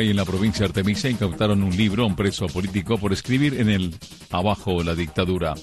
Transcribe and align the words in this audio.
En 0.00 0.14
la 0.14 0.24
provincia 0.24 0.60
de 0.60 0.66
Artemisa 0.66 1.10
incautaron 1.10 1.60
un 1.60 1.76
libro 1.76 2.04
a 2.04 2.06
un 2.06 2.14
preso 2.14 2.46
político 2.46 2.98
por 2.98 3.12
escribir 3.12 3.60
en 3.60 3.68
el 3.68 3.94
Abajo 4.30 4.84
la 4.84 4.94
dictadura. 4.94 5.54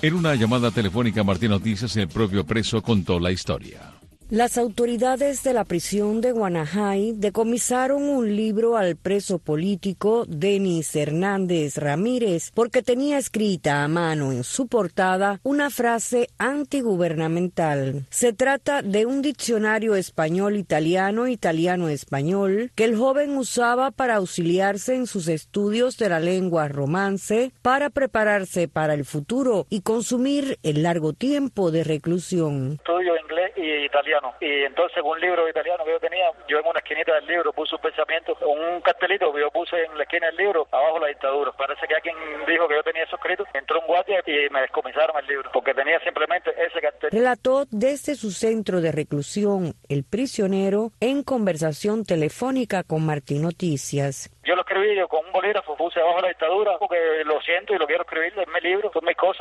En 0.00 0.14
una 0.14 0.34
llamada 0.34 0.70
telefónica 0.70 1.22
Martín 1.22 1.50
Noticias, 1.50 1.94
el 1.96 2.08
propio 2.08 2.44
preso 2.44 2.80
contó 2.80 3.20
la 3.20 3.30
historia. 3.30 3.93
Las 4.30 4.56
autoridades 4.56 5.44
de 5.44 5.52
la 5.52 5.64
prisión 5.64 6.22
de 6.22 6.32
Guanajay 6.32 7.12
decomisaron 7.12 8.08
un 8.08 8.34
libro 8.34 8.78
al 8.78 8.96
preso 8.96 9.38
político 9.38 10.24
Denis 10.26 10.96
Hernández 10.96 11.76
Ramírez 11.76 12.50
porque 12.54 12.82
tenía 12.82 13.18
escrita 13.18 13.84
a 13.84 13.88
mano 13.88 14.32
en 14.32 14.42
su 14.42 14.66
portada 14.66 15.40
una 15.42 15.68
frase 15.68 16.30
antigubernamental. 16.38 18.06
Se 18.08 18.32
trata 18.32 18.80
de 18.80 19.04
un 19.04 19.20
diccionario 19.20 19.94
español-italiano, 19.94 21.28
italiano-español, 21.28 22.70
que 22.74 22.84
el 22.84 22.96
joven 22.96 23.36
usaba 23.36 23.90
para 23.90 24.16
auxiliarse 24.16 24.94
en 24.94 25.06
sus 25.06 25.28
estudios 25.28 25.98
de 25.98 26.08
la 26.08 26.18
lengua 26.18 26.68
romance, 26.68 27.52
para 27.60 27.90
prepararse 27.90 28.68
para 28.68 28.94
el 28.94 29.04
futuro 29.04 29.66
y 29.68 29.82
consumir 29.82 30.58
el 30.62 30.82
largo 30.82 31.12
tiempo 31.12 31.70
de 31.70 31.84
reclusión. 31.84 32.78
Estudio 32.80 33.12
inglés 33.20 33.52
y 33.58 33.84
italiano 33.84 34.23
y 34.40 34.64
entonces 34.64 35.02
un 35.04 35.18
libro 35.20 35.48
italiano 35.48 35.84
que 35.84 35.92
yo 35.92 36.00
tenía, 36.00 36.30
yo 36.48 36.58
en 36.58 36.66
una 36.66 36.78
esquinita 36.78 37.14
del 37.14 37.26
libro 37.26 37.52
puse 37.52 37.74
un 37.74 37.80
pensamiento, 37.80 38.36
un 38.46 38.80
cartelito 38.80 39.32
que 39.32 39.40
yo 39.40 39.50
puse 39.50 39.84
en 39.84 39.96
la 39.96 40.04
esquina 40.04 40.26
del 40.26 40.36
libro, 40.36 40.66
abajo 40.70 40.98
la 40.98 41.08
dictadura. 41.08 41.52
Parece 41.52 41.86
que 41.86 41.94
alguien 41.94 42.16
dijo 42.46 42.68
que 42.68 42.74
yo 42.74 42.82
tenía 42.82 43.04
eso 43.04 43.16
escrito, 43.16 43.44
entró 43.52 43.80
un 43.80 43.86
guardia 43.86 44.22
y 44.26 44.50
me 44.50 44.60
descomisaron 44.62 45.16
el 45.18 45.26
libro, 45.26 45.50
porque 45.52 45.74
tenía 45.74 45.98
simplemente 46.00 46.50
ese 46.50 46.80
cartel. 46.80 47.10
Relató 47.10 47.64
desde 47.70 48.14
su 48.14 48.30
centro 48.30 48.80
de 48.80 48.92
reclusión 48.92 49.74
el 49.88 50.04
prisionero 50.04 50.92
en 51.00 51.22
conversación 51.22 52.04
telefónica 52.04 52.82
con 52.82 53.04
Martín 53.04 53.42
Noticias. 53.42 54.30
Yo 54.44 54.53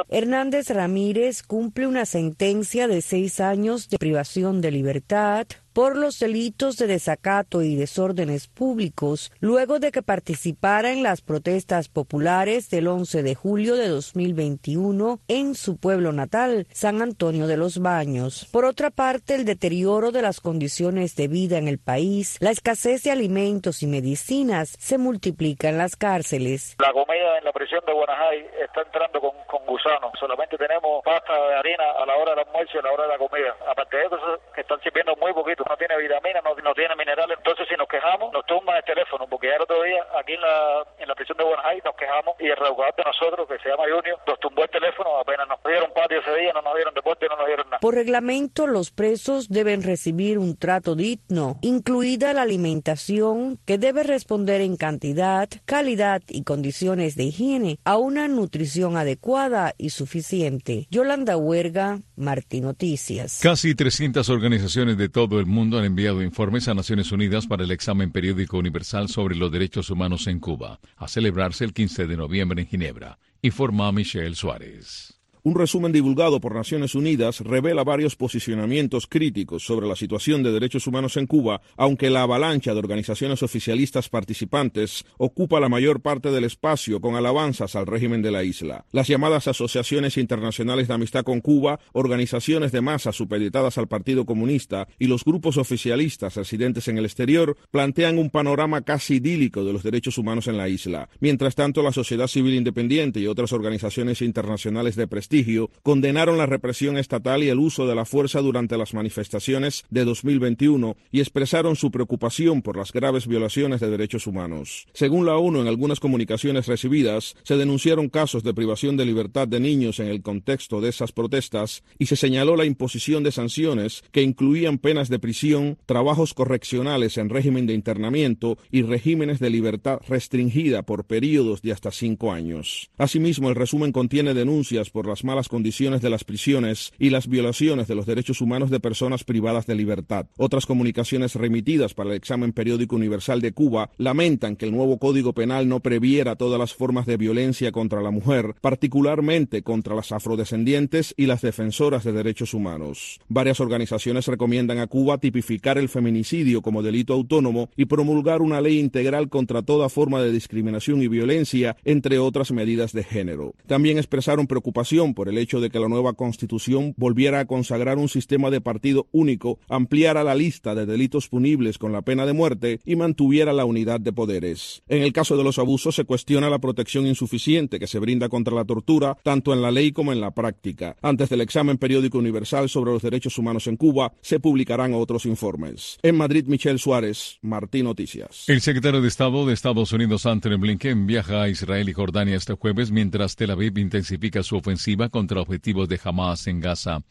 Hernández 0.09 0.69
Ramírez 0.69 1.43
cumple 1.43 1.87
una 1.87 2.05
sentencia 2.05 2.87
de 2.87 3.01
seis 3.01 3.39
años 3.39 3.89
de 3.89 3.97
privación 3.97 4.61
de 4.61 4.71
libertad 4.71 5.47
por 5.73 5.97
los 5.97 6.19
delitos 6.19 6.77
de 6.77 6.87
desacato 6.87 7.61
y 7.61 7.75
desórdenes 7.75 8.47
públicos 8.47 9.31
luego 9.39 9.79
de 9.79 9.91
que 9.91 10.01
participara 10.01 10.91
en 10.91 11.03
las 11.03 11.21
protestas 11.21 11.89
populares 11.89 12.69
del 12.69 12.87
11 12.87 13.23
de 13.23 13.35
julio 13.35 13.75
de 13.75 13.89
2021 13.89 15.19
en 15.27 15.55
su 15.55 15.77
pueblo 15.77 16.11
natal, 16.11 16.67
San 16.71 17.01
Antonio 17.01 17.47
de 17.47 17.57
los 17.57 17.79
Baños. 17.79 18.47
Por 18.51 18.65
otra 18.65 18.91
parte, 18.91 19.35
el 19.35 19.45
deterioro 19.45 20.11
de 20.11 20.21
las 20.21 20.39
condiciones 20.39 21.15
de 21.15 21.27
vida 21.27 21.57
en 21.57 21.67
el 21.67 21.79
país, 21.79 22.37
la 22.39 22.51
escasez 22.51 23.03
de 23.03 23.11
alimentos 23.11 23.81
y 23.83 23.87
medicinas 23.87 24.75
se 24.79 24.97
multiplica 24.97 25.69
en 25.69 25.77
las 25.77 25.95
cárceles. 25.95 26.75
La 26.79 26.93
comida 26.93 27.37
en 27.37 27.45
la 27.45 27.51
prisión 27.51 27.81
de 27.85 27.93
Guanajay 27.93 28.45
está 28.63 28.81
entrando 28.81 29.19
con, 29.19 29.31
con 29.47 29.65
gusanos. 29.65 30.11
Solamente 30.19 30.57
tenemos 30.57 31.03
pasta 31.03 31.33
de 31.33 31.55
harina 31.55 31.83
a 31.97 32.05
la 32.05 32.15
hora 32.15 32.31
del 32.35 32.45
almuerzo 32.45 32.71
y 32.75 32.79
a 32.79 32.81
la 32.83 32.91
hora 32.91 33.03
de 33.03 33.09
la 33.09 33.17
comida. 33.17 33.55
Aparte 33.69 33.97
de 33.97 34.05
eso, 34.05 34.17
están 34.55 34.79
sirviendo 34.81 35.15
muy 35.15 35.33
poquito 35.33 35.62
no 35.69 35.77
tiene 35.77 35.97
vitamina, 35.97 36.41
no, 36.41 36.73
tiene 36.73 36.95
minerales. 36.95 37.37
Entonces, 37.37 37.67
si 37.67 37.75
nos 37.75 37.87
quejamos, 37.87 38.31
nos 38.33 38.45
tumban 38.45 38.77
el 38.77 38.83
teléfono, 38.83 39.27
porque 39.27 39.47
ya 39.47 39.55
el 39.55 39.61
otro 39.61 39.81
día, 39.83 40.05
aquí 40.19 40.33
en 40.33 40.41
la, 40.41 40.83
en 40.99 41.07
la 41.07 41.15
prisión 41.15 41.37
de 41.37 41.43
Buenos 41.43 41.63
nos 41.83 41.95
quejamos 41.95 42.35
y 42.39 42.47
el 42.47 42.57
reeducador 42.57 42.95
de 42.95 43.03
nosotros, 43.03 43.47
que 43.47 43.59
se 43.59 43.69
llama 43.69 43.83
Junior, 43.83 44.19
nos 44.27 44.39
tumbó 44.39 44.63
el 44.63 44.69
teléfono, 44.69 45.17
apenas 45.19 45.47
nos 45.47 45.63
dieron 45.63 45.91
patio 45.93 46.19
ese 46.19 46.32
nos 46.63 46.75
dieron 46.75 46.93
deporte, 46.93 47.27
no 47.29 47.37
nos 47.37 47.47
dieron 47.47 47.65
nada. 47.67 47.79
Por 47.79 47.95
reglamento, 47.95 48.67
los 48.67 48.91
presos 48.91 49.49
deben 49.49 49.83
recibir 49.83 50.37
un 50.37 50.55
trato 50.55 50.95
digno, 50.95 51.59
incluida 51.61 52.33
la 52.33 52.43
alimentación, 52.43 53.59
que 53.65 53.77
debe 53.77 54.03
responder 54.03 54.61
en 54.61 54.77
cantidad, 54.77 55.49
calidad 55.65 56.21
y 56.29 56.43
condiciones 56.43 57.15
de 57.15 57.25
higiene 57.25 57.79
a 57.83 57.97
una 57.97 58.27
nutrición 58.27 58.97
adecuada 58.97 59.73
y 59.77 59.89
suficiente. 59.89 60.87
Yolanda 60.89 61.37
Huerga, 61.37 61.99
Martín 62.15 62.63
Noticias. 62.63 63.39
Casi 63.41 63.75
300 63.75 64.29
organizaciones 64.29 64.97
de 64.97 65.09
todo 65.09 65.39
el 65.39 65.45
mundo 65.45 65.77
han 65.77 65.85
enviado 65.85 66.21
informes 66.21 66.67
a 66.67 66.73
Naciones 66.73 67.11
Unidas 67.11 67.47
para 67.47 67.63
el 67.63 67.71
examen 67.71 68.11
periódico 68.11 68.57
universal 68.57 69.09
sobre 69.09 69.35
los 69.35 69.51
derechos 69.51 69.89
humanos 69.89 70.27
en 70.27 70.39
Cuba, 70.39 70.79
a 70.97 71.07
celebrarse 71.07 71.65
el 71.65 71.73
15 71.73 72.07
de 72.07 72.17
noviembre 72.17 72.61
en 72.61 72.67
Ginebra, 72.67 73.17
informa 73.41 73.91
Michelle 73.91 74.35
Suárez. 74.35 75.22
Un 75.45 75.55
resumen 75.55 75.91
divulgado 75.91 76.39
por 76.39 76.55
Naciones 76.55 76.95
Unidas 76.95 77.41
revela 77.41 77.83
varios 77.83 78.15
posicionamientos 78.15 79.07
críticos 79.07 79.65
sobre 79.65 79.89
la 79.89 79.97
situación 79.97 80.41
de 80.41 80.53
derechos 80.53 80.87
humanos 80.87 81.17
en 81.17 81.27
Cuba, 81.27 81.59
aunque 81.75 82.09
la 82.09 82.21
avalancha 82.21 82.71
de 82.71 82.79
organizaciones 82.79 83.43
oficialistas 83.43 84.07
participantes 84.07 85.03
ocupa 85.17 85.59
la 85.59 85.67
mayor 85.67 85.99
parte 85.99 86.31
del 86.31 86.45
espacio 86.45 87.01
con 87.01 87.17
alabanzas 87.17 87.75
al 87.75 87.87
régimen 87.87 88.21
de 88.21 88.31
la 88.31 88.45
isla. 88.45 88.85
Las 88.93 89.09
llamadas 89.09 89.49
asociaciones 89.49 90.17
internacionales 90.17 90.87
de 90.87 90.93
amistad 90.93 91.25
con 91.25 91.41
Cuba, 91.41 91.77
organizaciones 91.91 92.71
de 92.71 92.79
masa 92.79 93.11
supeditadas 93.11 93.77
al 93.77 93.89
Partido 93.89 94.25
Comunista 94.25 94.87
y 94.97 95.07
los 95.07 95.25
grupos 95.25 95.57
oficialistas 95.57 96.37
residentes 96.37 96.87
en 96.87 96.99
el 96.99 97.03
exterior 97.03 97.57
plantean 97.69 98.17
un 98.17 98.29
panorama 98.29 98.83
casi 98.83 99.15
idílico 99.15 99.65
de 99.65 99.73
los 99.73 99.83
derechos 99.83 100.17
humanos 100.17 100.47
en 100.47 100.55
la 100.55 100.69
isla. 100.69 101.09
Mientras 101.19 101.55
tanto, 101.55 101.83
la 101.83 101.91
sociedad 101.91 102.27
civil 102.27 102.53
independiente 102.53 103.19
y 103.19 103.27
otras 103.27 103.51
organizaciones 103.51 104.21
internacionales 104.21 104.95
de 104.95 105.05
prestigio 105.05 105.32
condenaron 105.81 106.37
la 106.37 106.45
represión 106.45 106.97
estatal 106.97 107.43
y 107.43 107.49
el 107.49 107.59
uso 107.59 107.87
de 107.87 107.95
la 107.95 108.05
fuerza 108.05 108.41
durante 108.41 108.77
las 108.77 108.93
manifestaciones 108.93 109.83
de 109.89 110.05
2021 110.05 110.95
y 111.11 111.19
expresaron 111.21 111.75
su 111.75 111.89
preocupación 111.89 112.61
por 112.61 112.77
las 112.77 112.91
graves 112.91 113.25
violaciones 113.27 113.81
de 113.81 113.89
derechos 113.89 114.27
humanos. 114.27 114.87
Según 114.93 115.25
la 115.25 115.37
ONU, 115.37 115.61
en 115.61 115.67
algunas 115.67 115.99
comunicaciones 115.99 116.67
recibidas, 116.67 117.35
se 117.43 117.57
denunciaron 117.57 118.09
casos 118.09 118.43
de 118.43 118.53
privación 118.53 118.97
de 118.97 119.05
libertad 119.05 119.47
de 119.47 119.59
niños 119.59 119.99
en 119.99 120.07
el 120.07 120.21
contexto 120.21 120.81
de 120.81 120.89
esas 120.89 121.11
protestas 121.11 121.83
y 121.97 122.05
se 122.05 122.15
señaló 122.15 122.55
la 122.55 122.65
imposición 122.65 123.23
de 123.23 123.31
sanciones 123.31 124.03
que 124.11 124.21
incluían 124.21 124.77
penas 124.77 125.09
de 125.09 125.19
prisión, 125.19 125.77
trabajos 125.85 126.33
correccionales 126.33 127.17
en 127.17 127.29
régimen 127.29 127.65
de 127.65 127.73
internamiento 127.73 128.57
y 128.71 128.83
regímenes 128.83 129.39
de 129.39 129.49
libertad 129.49 129.99
restringida 130.07 130.83
por 130.83 131.05
periodos 131.05 131.61
de 131.61 131.71
hasta 131.71 131.91
cinco 131.91 132.31
años. 132.31 132.91
Asimismo, 132.97 133.49
el 133.49 133.55
resumen 133.55 133.91
contiene 133.91 134.33
denuncias 134.33 134.89
por 134.89 135.07
las 135.07 135.22
malas 135.23 135.49
condiciones 135.49 136.01
de 136.01 136.09
las 136.09 136.23
prisiones 136.23 136.93
y 136.99 137.09
las 137.09 137.27
violaciones 137.27 137.87
de 137.87 137.95
los 137.95 138.05
derechos 138.05 138.41
humanos 138.41 138.69
de 138.69 138.79
personas 138.79 139.23
privadas 139.23 139.65
de 139.67 139.75
libertad. 139.75 140.27
Otras 140.37 140.65
comunicaciones 140.65 141.35
remitidas 141.35 141.93
para 141.93 142.09
el 142.09 142.15
examen 142.15 142.53
periódico 142.53 142.95
universal 142.95 143.41
de 143.41 143.53
Cuba 143.53 143.89
lamentan 143.97 144.55
que 144.55 144.65
el 144.65 144.71
nuevo 144.71 144.97
Código 144.97 145.33
Penal 145.33 145.67
no 145.67 145.79
previera 145.79 146.35
todas 146.35 146.59
las 146.59 146.73
formas 146.73 147.05
de 147.05 147.17
violencia 147.17 147.71
contra 147.71 148.01
la 148.01 148.11
mujer, 148.11 148.55
particularmente 148.61 149.63
contra 149.63 149.95
las 149.95 150.11
afrodescendientes 150.11 151.13
y 151.17 151.25
las 151.25 151.41
defensoras 151.41 152.03
de 152.03 152.11
derechos 152.11 152.53
humanos. 152.53 153.19
Varias 153.27 153.59
organizaciones 153.59 154.27
recomiendan 154.27 154.79
a 154.79 154.87
Cuba 154.87 155.17
tipificar 155.17 155.77
el 155.77 155.89
feminicidio 155.89 156.61
como 156.61 156.83
delito 156.83 157.13
autónomo 157.13 157.69
y 157.75 157.85
promulgar 157.85 158.41
una 158.41 158.61
ley 158.61 158.79
integral 158.79 159.29
contra 159.29 159.61
toda 159.61 159.89
forma 159.89 160.21
de 160.21 160.31
discriminación 160.31 161.01
y 161.01 161.07
violencia, 161.07 161.77
entre 161.83 162.19
otras 162.19 162.51
medidas 162.51 162.93
de 162.93 163.03
género. 163.03 163.53
También 163.67 163.97
expresaron 163.97 164.47
preocupación 164.47 165.12
por 165.13 165.29
el 165.29 165.37
hecho 165.37 165.61
de 165.61 165.69
que 165.69 165.79
la 165.79 165.87
nueva 165.87 166.13
constitución 166.13 166.93
volviera 166.97 167.39
a 167.39 167.45
consagrar 167.45 167.97
un 167.97 168.09
sistema 168.09 168.49
de 168.49 168.61
partido 168.61 169.07
único, 169.11 169.59
ampliara 169.69 170.23
la 170.23 170.35
lista 170.35 170.75
de 170.75 170.85
delitos 170.85 171.27
punibles 171.27 171.77
con 171.77 171.91
la 171.91 172.01
pena 172.01 172.25
de 172.25 172.33
muerte 172.33 172.79
y 172.85 172.95
mantuviera 172.95 173.53
la 173.53 173.65
unidad 173.65 173.99
de 173.99 174.13
poderes. 174.13 174.83
En 174.87 175.01
el 175.01 175.13
caso 175.13 175.37
de 175.37 175.43
los 175.43 175.59
abusos 175.59 175.95
se 175.95 176.05
cuestiona 176.05 176.49
la 176.49 176.59
protección 176.59 177.07
insuficiente 177.07 177.79
que 177.79 177.87
se 177.87 177.99
brinda 177.99 178.29
contra 178.29 178.55
la 178.55 178.65
tortura, 178.65 179.17
tanto 179.23 179.53
en 179.53 179.61
la 179.61 179.71
ley 179.71 179.91
como 179.91 180.11
en 180.11 180.21
la 180.21 180.31
práctica. 180.31 180.95
Antes 181.01 181.29
del 181.29 181.41
examen 181.41 181.77
periódico 181.77 182.17
universal 182.17 182.69
sobre 182.69 182.91
los 182.91 183.01
derechos 183.01 183.37
humanos 183.37 183.67
en 183.67 183.77
Cuba, 183.77 184.13
se 184.21 184.39
publicarán 184.39 184.93
otros 184.93 185.25
informes. 185.25 185.99
En 186.01 186.15
Madrid, 186.15 186.45
Michelle 186.47 186.79
Suárez, 186.79 187.37
Martín 187.41 187.85
Noticias. 187.85 188.45
El 188.47 188.61
secretario 188.61 189.01
de 189.01 189.07
Estado 189.07 189.45
de 189.45 189.53
Estados 189.53 189.91
Unidos, 189.91 190.25
Anthony 190.25 190.57
Blinken, 190.57 191.05
viaja 191.05 191.43
a 191.43 191.49
Israel 191.49 191.89
y 191.89 191.93
Jordania 191.93 192.35
este 192.35 192.53
jueves 192.53 192.91
mientras 192.91 193.35
Tel 193.35 193.51
Aviv 193.51 193.77
intensifica 193.77 194.43
su 194.43 194.55
ofensiva 194.55 195.02
contra 195.09 195.41
objetivos 195.41 195.87
de 195.89 195.99
Hamas 196.03 196.47
en 196.47 196.59
Gaza. 196.59 197.01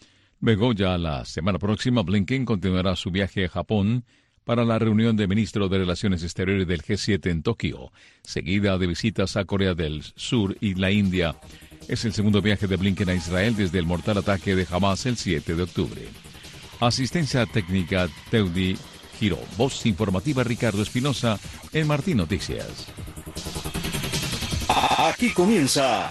Luego, 0.41 0.73
la 0.73 1.25
semana 1.25 1.59
próxima, 1.59 2.03
Blinken 2.03 2.45
continuará 2.45 2.97
su 2.97 3.11
viaje 3.11 3.45
a 3.45 3.49
Japón 3.49 4.05
para 4.45 4.65
la 4.65 4.79
reunión 4.79 5.17
de 5.17 5.29
ministros 5.29 5.71
de 5.71 5.79
Relaciones 5.79 6.23
Exteriores 6.23 6.67
del 6.67 6.83
G7 6.83 7.31
en 7.31 7.43
Tokio, 7.43 7.93
seguida 8.23 8.77
de 8.77 8.87
visitas 8.87 9.37
a 9.37 9.45
Corea 9.45 9.75
del 9.75 10.03
Sur 10.17 10.57
y 10.61 10.75
la 10.75 10.91
India. 10.91 11.37
Es 11.89 12.05
el 12.05 12.13
segundo 12.13 12.43
viaje 12.43 12.67
de 12.67 12.77
Blinken 12.77 13.09
a 13.09 13.15
Israel 13.15 13.55
desde 13.57 13.79
el 13.79 13.87
mortal 13.87 14.19
ataque 14.19 14.57
de 14.57 14.67
Hamas 14.71 15.07
el 15.07 15.17
7 15.17 15.55
de 15.55 15.63
octubre. 15.63 16.03
Asistencia 16.81 17.47
técnica 17.47 18.09
Teudi 18.31 18.77
Giro. 19.19 19.39
Voz 19.57 19.87
informativa 19.87 20.43
Ricardo 20.43 20.83
Espinosa 20.83 21.39
en 21.73 21.87
Martín 21.87 22.17
Noticias. 22.17 22.89
Aquí 24.99 25.31
comienza 25.31 26.09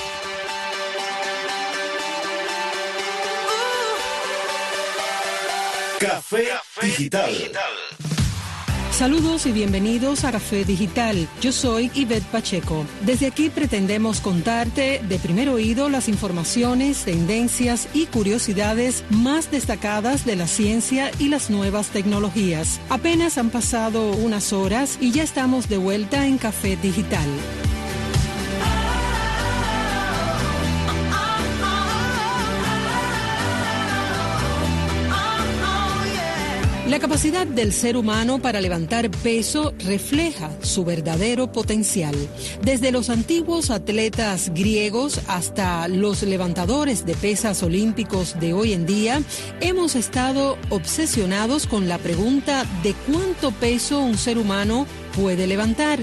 Café, 6.02 6.46
Digital. 6.82 7.32
Saludos 8.92 9.46
y 9.46 9.52
bienvenidos 9.52 10.24
a 10.24 10.32
Café 10.32 10.66
Digital. 10.66 11.28
Yo 11.42 11.52
soy 11.52 11.92
Ivette 11.94 12.26
Pacheco. 12.26 12.88
Desde 13.06 13.28
aquí 13.28 13.52
pretendemos 13.52 14.20
contarte 14.20 15.00
de 15.08 15.20
primer 15.20 15.48
oído 15.50 15.90
las 15.90 16.10
informaciones, 16.10 17.06
tendencias 17.06 17.88
y 17.94 18.08
curiosidades 18.08 19.04
más 19.12 19.52
destacadas 19.52 20.26
de 20.26 20.38
la 20.38 20.48
ciencia 20.48 21.12
y 21.20 21.30
las 21.30 21.52
nuevas 21.52 21.90
tecnologías. 21.90 22.80
Apenas 22.90 23.38
han 23.38 23.52
pasado 23.52 24.14
unas 24.14 24.54
horas 24.54 24.98
y 25.00 25.12
ya 25.12 25.22
estamos 25.22 25.70
de 25.70 25.78
vuelta 25.78 26.26
en 26.26 26.40
Café 26.40 26.78
Digital. 26.78 27.30
La 36.92 37.00
capacidad 37.00 37.48
del 37.48 37.72
ser 37.72 37.96
humano 37.96 38.40
para 38.40 38.60
levantar 38.60 39.10
peso 39.10 39.74
refleja 39.80 40.52
su 40.62 40.84
verdadero 40.84 41.50
potencial. 41.50 42.14
Desde 42.64 42.92
los 42.92 43.10
antiguos 43.10 43.70
atletas 43.70 44.52
griegos 44.54 45.22
hasta 45.28 45.88
los 45.88 46.22
levantadores 46.24 47.06
de 47.06 47.16
pesas 47.16 47.64
olímpicos 47.64 48.38
de 48.42 48.52
hoy 48.52 48.74
en 48.74 48.86
día, 48.86 49.22
hemos 49.62 49.96
estado 49.96 50.58
obsesionados 50.70 51.66
con 51.66 51.88
la 51.88 51.98
pregunta 51.98 52.66
de 52.84 52.94
cuánto 53.10 53.52
peso 53.52 54.02
un 54.02 54.18
ser 54.18 54.38
humano 54.38 54.86
puede 55.16 55.48
levantar. 55.48 56.00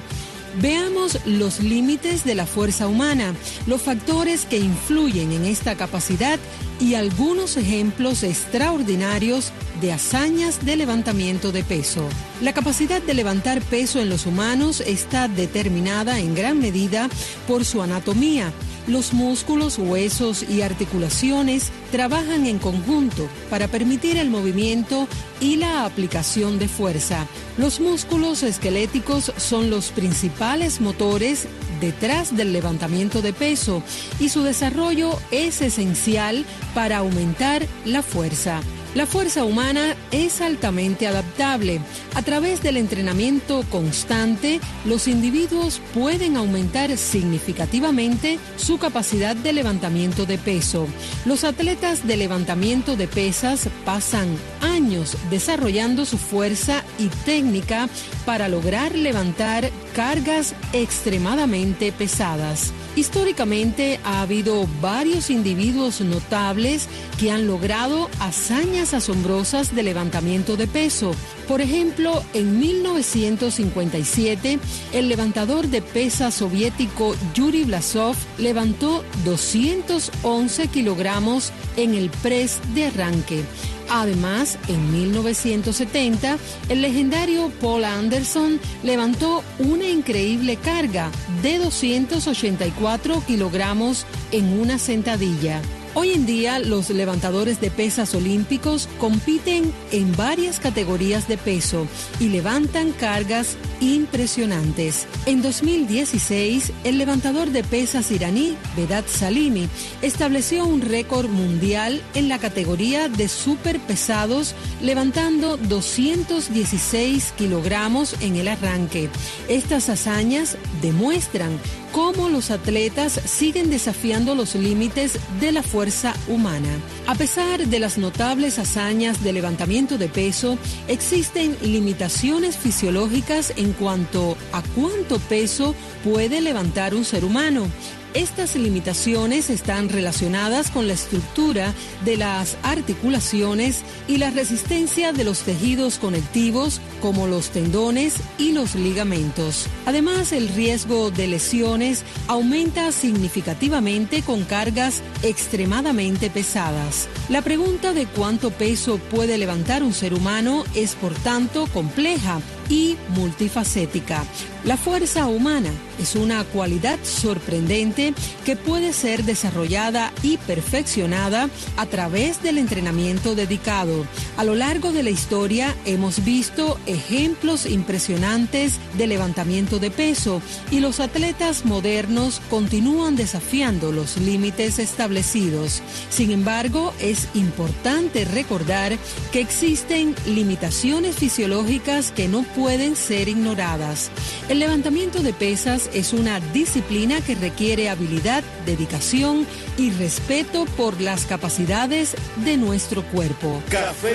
Veamos 0.61 1.21
los 1.25 1.61
límites 1.61 2.25
de 2.25 2.35
la 2.35 2.45
fuerza 2.45 2.89
humana, 2.89 3.33
los 3.67 3.81
factores 3.83 4.45
que 4.45 4.59
influyen 4.59 5.31
en 5.31 5.45
esta 5.45 5.77
capacidad 5.77 6.41
y 6.81 6.95
algunos 6.95 7.57
ejemplos 7.57 8.25
extraordinarios 8.25 9.53
de 9.81 9.93
hazañas 9.93 10.65
de 10.67 10.77
levantamiento 10.77 11.53
de 11.53 11.63
peso. 11.63 12.09
La 12.43 12.53
capacidad 12.53 13.01
de 13.01 13.15
levantar 13.15 13.61
peso 13.63 14.01
en 14.01 14.09
los 14.09 14.27
humanos 14.27 14.81
está 14.81 15.29
determinada 15.29 16.19
en 16.19 16.35
gran 16.35 16.59
medida 16.59 17.09
por 17.47 17.65
su 17.65 17.81
anatomía. 17.81 18.53
Los 18.89 19.13
músculos, 19.13 19.77
huesos 19.77 20.43
y 20.49 20.63
articulaciones 20.63 21.71
trabajan 21.93 22.47
en 22.47 22.59
conjunto 22.59 23.29
para 23.51 23.69
permitir 23.69 24.17
el 24.17 24.31
movimiento 24.31 25.07
y 25.41 25.57
la 25.57 25.85
aplicación 25.85 26.59
de 26.59 26.69
fuerza. 26.69 27.27
Los 27.59 27.81
músculos 27.81 28.43
esqueléticos 28.43 29.31
son 29.37 29.69
los 29.69 29.91
principales 29.91 30.81
motores 30.81 31.49
detrás 31.83 32.35
del 32.35 32.55
levantamiento 32.55 33.21
de 33.21 33.35
peso 33.35 33.83
y 34.19 34.31
su 34.31 34.43
desarrollo 34.43 35.19
es 35.31 35.61
esencial 35.61 36.47
para 36.75 36.99
aumentar 36.99 37.67
la 37.85 38.03
fuerza. 38.03 38.63
La 38.99 39.07
fuerza 39.07 39.45
humana 39.45 39.95
es 40.11 40.41
altamente 40.41 41.07
adaptable. 41.07 41.81
A 42.17 42.23
través 42.23 42.65
del 42.65 42.77
entrenamiento 42.77 43.63
constante, 43.71 44.61
los 44.85 45.07
individuos 45.07 45.81
pueden 45.95 46.37
aumentar 46.37 46.97
significativamente 46.97 48.41
su 48.57 48.77
capacidad 48.79 49.37
de 49.37 49.53
levantamiento 49.53 50.27
de 50.27 50.37
peso. 50.37 50.89
Los 51.27 51.45
atletas 51.45 52.09
de 52.09 52.17
levantamiento 52.17 52.97
de 52.97 53.07
pesas 53.07 53.69
pasan 53.85 54.37
años 54.63 55.17
desarrollando 55.31 56.05
su 56.05 56.19
fuerza 56.19 56.83
y 56.99 57.07
técnica 57.25 57.89
para 58.27 58.49
lograr 58.49 58.97
levantar 58.97 59.71
cargas 59.95 60.57
extremadamente 60.73 61.93
pesadas. 61.93 62.73
Históricamente 62.99 64.01
ha 64.03 64.23
habido 64.23 64.67
varios 64.83 65.31
individuos 65.31 66.01
notables 66.01 66.89
que 67.21 67.31
han 67.31 67.47
logrado 67.47 68.11
hazañas 68.19 68.93
asombrosas 68.93 69.73
de 69.73 69.85
levantamiento 69.85 70.57
de 70.57 70.67
peso. 70.67 71.13
Por 71.47 71.61
ejemplo, 71.61 72.25
en 72.35 72.59
1957, 72.59 74.59
el 74.93 75.09
levantador 75.09 75.69
de 75.69 75.81
pesas 75.81 76.35
soviético 76.35 77.15
Yuri 77.35 77.63
Blasov 77.63 78.17
levantó 78.37 79.05
211 79.25 80.67
kilogramos 80.67 81.53
en 81.77 81.95
el 81.95 82.11
press 82.11 82.59
de 82.75 82.87
arranque. 82.87 83.45
Además, 83.91 84.59
en 84.69 84.93
1970, 84.93 86.39
el 86.69 86.83
legendario 86.83 87.51
Paul 87.61 87.85
Anderson 87.85 88.61
levantó 88.83 89.43
una 89.59 89.89
increíble 89.89 90.57
carga 90.57 91.11
de 91.43 91.59
284 91.59 93.23
kilogramos 93.27 94.05
en 94.31 94.61
una 94.61 94.79
sentadilla. 94.79 95.63
Hoy 95.95 96.13
en 96.13 96.27
día 96.27 96.59
los 96.59 96.91
levantadores 96.91 97.61
de 97.61 97.71
pesas 97.71 98.15
olímpicos 98.15 98.89
compiten 98.99 99.73
en 99.91 100.15
varias 100.17 100.61
categorías 100.61 101.27
de 101.27 101.39
peso 101.39 101.89
y 102.21 102.29
levantan 102.29 102.93
cargas 102.93 103.57
impresionantes. 103.81 105.07
En 105.27 105.43
2016, 105.43 106.73
el 106.85 106.99
levantador 106.99 107.51
de 107.51 107.65
pesas 107.65 108.11
iraní, 108.11 108.57
Vedat 108.77 109.07
Salimi, 109.09 109.69
estableció 110.03 110.65
un 110.65 110.81
récord 110.81 111.29
mundial 111.29 112.03
en 112.15 112.29
la 112.29 112.39
categoría 112.39 113.09
de 113.09 113.29
superpesados, 113.29 114.55
levantando 114.83 115.57
216 115.57 117.33
kilogramos 117.37 118.17
en 118.21 118.37
el 118.37 118.49
arranque. 118.49 119.09
Estas 119.49 119.89
hazañas 119.89 120.57
demuestran 120.83 121.59
cómo 121.93 122.29
los 122.29 122.51
atletas 122.51 123.21
siguen 123.25 123.71
desafiando 123.71 124.35
los 124.35 124.55
límites 124.55 125.19
de 125.41 125.53
la 125.53 125.63
fuerza 125.63 126.15
humana. 126.29 126.69
A 127.07 127.15
pesar 127.15 127.67
de 127.67 127.79
las 127.79 127.99
notables 127.99 128.59
hazañas 128.59 129.23
de 129.25 129.33
levantamiento 129.33 129.99
de 129.99 130.09
peso, 130.09 130.59
existen 130.87 131.57
limitaciones 131.63 132.57
fisiológicas 132.57 133.53
en 133.57 133.68
cuanto 133.73 134.37
a 134.53 134.63
cuánto 134.75 135.19
peso 135.19 135.75
puede 136.05 136.41
levantar 136.41 136.95
un 136.95 137.05
ser 137.05 137.25
humano. 137.25 137.69
Estas 138.15 138.57
limitaciones 138.57 139.51
están 139.51 139.91
relacionadas 139.91 140.71
con 140.71 140.89
la 140.89 140.95
estructura 140.95 141.75
de 142.07 142.17
las 142.17 142.57
articulaciones 142.63 143.83
y 144.09 144.17
la 144.17 144.31
resistencia 144.31 145.13
de 145.13 145.25
los 145.25 145.41
tejidos 145.41 145.99
conectivos 145.99 146.81
como 147.03 147.27
los 147.27 147.51
tendones 147.51 148.15
y 148.39 148.53
los 148.53 148.75
ligamentos. 148.75 149.67
Además, 149.85 150.33
el 150.33 150.49
riesgo 150.49 151.11
de 151.11 151.27
lesiones 151.27 152.03
aumenta 152.29 152.93
significativamente 152.93 154.23
con 154.23 154.45
cargas 154.45 155.03
extremadamente 155.23 156.31
pesadas. 156.31 157.09
La 157.29 157.43
pregunta 157.43 157.93
de 157.93 158.07
cuánto 158.07 158.51
peso 158.51 158.99
puede 159.11 159.37
levantar 159.37 159.83
un 159.83 159.93
ser 159.93 160.15
humano 160.15 160.65
es 160.75 160.95
por 160.95 161.13
tanto 161.15 161.67
compleja 161.75 162.41
y 162.69 162.97
multifacética. 163.15 164.25
La 164.65 164.77
fuerza 164.77 165.27
humana 165.27 165.71
es 165.99 166.15
una 166.15 166.45
cualidad 166.45 166.99
sorprendente 167.03 168.13
que 168.45 168.57
puede 168.57 168.93
ser 168.93 169.25
desarrollada 169.25 170.13
y 170.23 170.37
perfeccionada 170.39 171.49
a 171.77 171.87
través 171.87 172.43
del 172.43 172.59
entrenamiento 172.59 173.35
dedicado. 173.35 174.05
A 174.37 174.45
lo 174.45 174.55
largo 174.55 174.93
de 174.93 175.03
la 175.03 175.11
historia 175.11 175.75
hemos 175.85 176.25
visto 176.25 176.79
ejemplos 176.87 177.67
impresionantes 177.67 178.75
de 178.97 179.07
levantamiento 179.07 179.79
de 179.79 179.91
peso 179.91 180.43
y 180.71 180.81
los 180.81 181.01
atletas 181.01 181.65
modernos 181.65 182.41
continúan 182.51 183.17
desafiando 183.17 183.93
los 183.93 184.17
límites 184.19 184.79
establecidos. 184.79 185.83
Sin 186.11 186.31
embargo, 186.31 186.93
es 187.01 187.29
importante 187.35 188.25
recordar 188.25 188.97
que 189.33 189.41
existen 189.41 190.15
limitaciones 190.27 191.17
fisiológicas 191.17 192.13
que 192.13 192.29
no 192.29 192.43
pueden 192.59 192.97
ser 192.97 193.29
ignoradas. 193.29 194.11
El 194.49 194.59
levantamiento 194.59 195.23
de 195.23 195.33
pesas 195.33 195.89
es 195.95 196.13
una 196.13 196.41
disciplina 196.41 197.21
que 197.21 197.37
requiere 197.37 197.89
habilidad, 197.89 198.43
dedicación 198.67 199.47
y 199.77 199.93
respeto 199.93 200.65
por 200.77 201.01
las 201.01 201.25
capacidades 201.25 202.17
de 202.45 202.57
nuestro 202.57 203.05
cuerpo. 203.05 203.63
Café, 203.71 204.09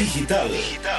digital. 0.00 0.50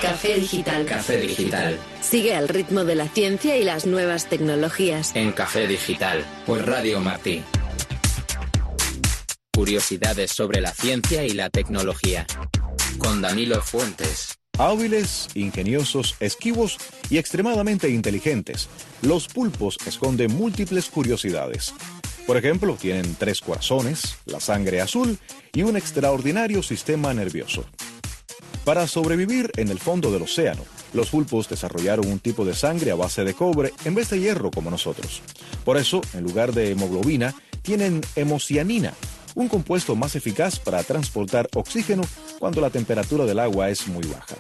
Café 0.01 0.36
digital. 0.36 0.86
Café 0.86 1.20
digital. 1.20 1.77
Sigue 2.01 2.34
al 2.34 2.48
ritmo 2.48 2.86
de 2.86 2.96
la 2.96 3.10
ciencia 3.10 3.58
y 3.58 3.65
las 3.65 3.86
nuevas 3.86 4.27
tecnologías. 4.29 5.12
En 5.13 5.34
Café 5.34 5.67
Digital, 5.67 6.24
por 6.46 6.65
Radio 6.65 7.01
Martí. 7.01 7.44
Curiosidades 9.53 10.32
sobre 10.32 10.62
la 10.62 10.72
ciencia 10.72 11.25
y 11.25 11.32
la 11.32 11.50
tecnología. 11.50 12.25
Con 12.98 13.22
Danilo 13.22 13.62
Fuentes. 13.62 14.38
Hábiles, 14.60 15.28
ingeniosos, 15.36 16.16
esquivos 16.20 16.80
y 17.12 17.20
extremadamente 17.20 17.90
inteligentes, 17.90 18.70
los 19.04 19.28
pulpos 19.28 19.78
esconden 19.86 20.36
múltiples 20.36 20.90
curiosidades. 20.90 21.76
Por 22.26 22.38
ejemplo, 22.38 22.76
tienen 22.76 23.16
tres 23.20 23.40
corazones, 23.40 24.18
la 24.26 24.40
sangre 24.40 24.82
azul 24.82 25.20
y 25.54 25.62
un 25.62 25.78
extraordinario 25.78 26.64
sistema 26.64 27.14
nervioso. 27.14 27.66
Para 28.66 28.88
sobrevivir 28.88 29.52
en 29.58 29.70
el 29.70 29.78
fondo 29.78 30.12
del 30.12 30.24
océano, 30.24 30.64
los 30.92 31.12
pulpos 31.12 31.48
desarrollaron 31.48 32.08
un 32.08 32.18
tipo 32.18 32.44
de 32.44 32.56
sangre 32.56 32.90
a 32.90 32.96
base 32.96 33.24
de 33.24 33.36
cobre 33.36 33.74
en 33.86 33.94
vez 33.94 34.10
de 34.10 34.20
hierro 34.20 34.50
como 34.50 34.72
nosotros. 34.72 35.22
Por 35.66 35.78
eso, 35.78 36.02
en 36.14 36.24
lugar 36.24 36.52
de 36.52 36.72
hemoglobina, 36.72 37.36
tienen 37.62 38.02
hemocianina, 38.16 38.94
un 39.38 39.48
compuesto 39.48 39.96
más 39.96 40.15
eficaz 40.15 40.60
para 40.60 40.84
transportar 40.84 41.48
oxígeno 41.53 42.01
cuando 42.39 42.60
la 42.60 42.72
temperatura 42.72 43.24
del 43.25 43.39
agua 43.39 43.70
es 43.70 43.88
muy 43.88 44.03
baja. 44.08 44.36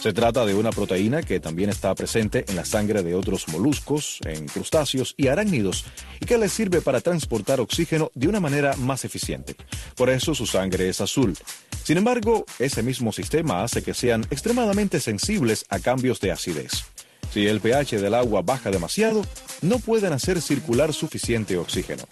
Se 0.00 0.12
trata 0.12 0.46
de 0.46 0.54
una 0.54 0.70
proteína 0.70 1.22
que 1.22 1.40
también 1.40 1.70
está 1.70 1.92
presente 1.96 2.44
en 2.46 2.54
la 2.54 2.64
sangre 2.64 3.02
de 3.02 3.16
otros 3.16 3.48
moluscos, 3.48 4.20
en 4.24 4.46
crustáceos 4.46 5.14
y 5.16 5.26
arácnidos, 5.26 5.84
y 6.20 6.26
que 6.26 6.38
les 6.38 6.52
sirve 6.52 6.80
para 6.80 7.00
transportar 7.00 7.60
oxígeno 7.60 8.12
de 8.14 8.28
una 8.28 8.38
manera 8.38 8.76
más 8.76 9.04
eficiente. 9.04 9.56
Por 9.96 10.08
eso 10.08 10.36
su 10.36 10.46
sangre 10.46 10.88
es 10.88 11.00
azul. 11.00 11.36
Sin 11.82 11.96
embargo, 11.96 12.44
ese 12.60 12.84
mismo 12.84 13.10
sistema 13.10 13.64
hace 13.64 13.82
que 13.82 13.94
sean 13.94 14.24
extremadamente 14.30 15.00
sensibles 15.00 15.64
a 15.68 15.80
cambios 15.80 16.20
de 16.20 16.30
acidez. 16.30 16.84
Si 17.32 17.48
el 17.48 17.60
pH 17.60 18.00
del 18.00 18.14
agua 18.14 18.42
baja 18.42 18.70
demasiado, 18.70 19.24
no 19.62 19.80
pueden 19.80 20.12
hacer 20.12 20.40
circular 20.40 20.92
suficiente 20.92 21.56
oxígeno. 21.58 22.04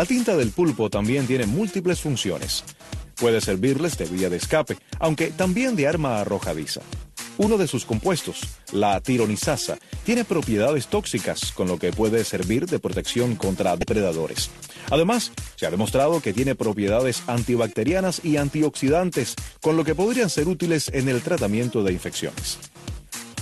La 0.00 0.06
tinta 0.06 0.34
del 0.34 0.50
pulpo 0.50 0.88
también 0.88 1.26
tiene 1.26 1.44
múltiples 1.44 2.00
funciones. 2.00 2.64
Puede 3.16 3.42
servirles 3.42 3.98
de 3.98 4.06
vía 4.06 4.30
de 4.30 4.38
escape, 4.38 4.78
aunque 4.98 5.26
también 5.30 5.76
de 5.76 5.86
arma 5.86 6.22
arrojadiza. 6.22 6.80
Uno 7.36 7.58
de 7.58 7.68
sus 7.68 7.84
compuestos, 7.84 8.40
la 8.72 8.98
tironizasa, 9.02 9.76
tiene 10.02 10.24
propiedades 10.24 10.86
tóxicas, 10.86 11.52
con 11.52 11.68
lo 11.68 11.78
que 11.78 11.92
puede 11.92 12.24
servir 12.24 12.64
de 12.64 12.78
protección 12.78 13.36
contra 13.36 13.76
depredadores. 13.76 14.48
Además, 14.90 15.32
se 15.56 15.66
ha 15.66 15.70
demostrado 15.70 16.22
que 16.22 16.32
tiene 16.32 16.54
propiedades 16.54 17.22
antibacterianas 17.26 18.24
y 18.24 18.38
antioxidantes, 18.38 19.34
con 19.60 19.76
lo 19.76 19.84
que 19.84 19.94
podrían 19.94 20.30
ser 20.30 20.48
útiles 20.48 20.90
en 20.94 21.10
el 21.10 21.20
tratamiento 21.20 21.82
de 21.82 21.92
infecciones. 21.92 22.58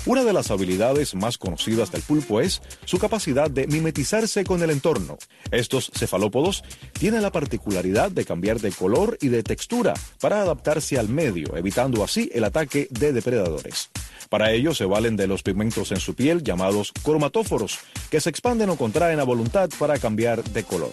Una 0.07 0.25
de 0.25 0.33
las 0.33 0.51
habilidades 0.51 1.15
más 1.15 1.39
conocidas 1.39 1.93
del 1.93 2.03
pulpo 2.03 2.41
es 2.41 2.63
su 2.85 2.99
capacidad 2.99 3.51
de 3.51 3.67
mimetizarse 3.67 4.45
con 4.45 4.63
el 4.63 4.71
entorno. 4.71 5.19
Estos 5.51 5.91
cefalópodos 5.95 6.65
tienen 6.93 7.23
la 7.23 7.33
particularidad 7.33 8.11
de 8.11 8.25
cambiar 8.25 8.61
de 8.61 8.73
color 8.73 9.19
y 9.21 9.29
de 9.29 9.43
textura 9.43 9.95
para 10.21 10.41
adaptarse 10.41 10.99
al 10.99 11.09
medio, 11.09 11.57
evitando 11.57 12.03
así 12.03 12.31
el 12.33 12.45
ataque 12.45 12.89
de 12.91 13.13
depredadores. 13.13 13.91
Para 14.31 14.53
ello 14.53 14.75
se 14.75 14.85
valen 14.85 15.17
de 15.17 15.27
los 15.27 15.43
pigmentos 15.43 15.93
en 15.93 16.01
su 16.01 16.15
piel 16.15 16.43
llamados 16.43 16.93
cromatóforos, 17.03 17.79
que 18.11 18.21
se 18.21 18.31
expanden 18.31 18.71
o 18.71 18.77
contraen 18.77 19.21
a 19.21 19.25
voluntad 19.25 19.69
para 19.79 19.99
cambiar 19.99 20.43
de 20.45 20.65
color. 20.65 20.93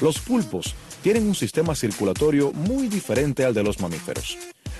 Los 0.00 0.18
pulpos 0.18 0.74
tienen 1.02 1.26
un 1.26 1.34
sistema 1.34 1.74
circulatorio 1.74 2.52
muy 2.52 2.88
diferente 2.88 3.44
al 3.44 3.54
de 3.54 3.62
los 3.62 3.80
mamíferos. 3.80 4.36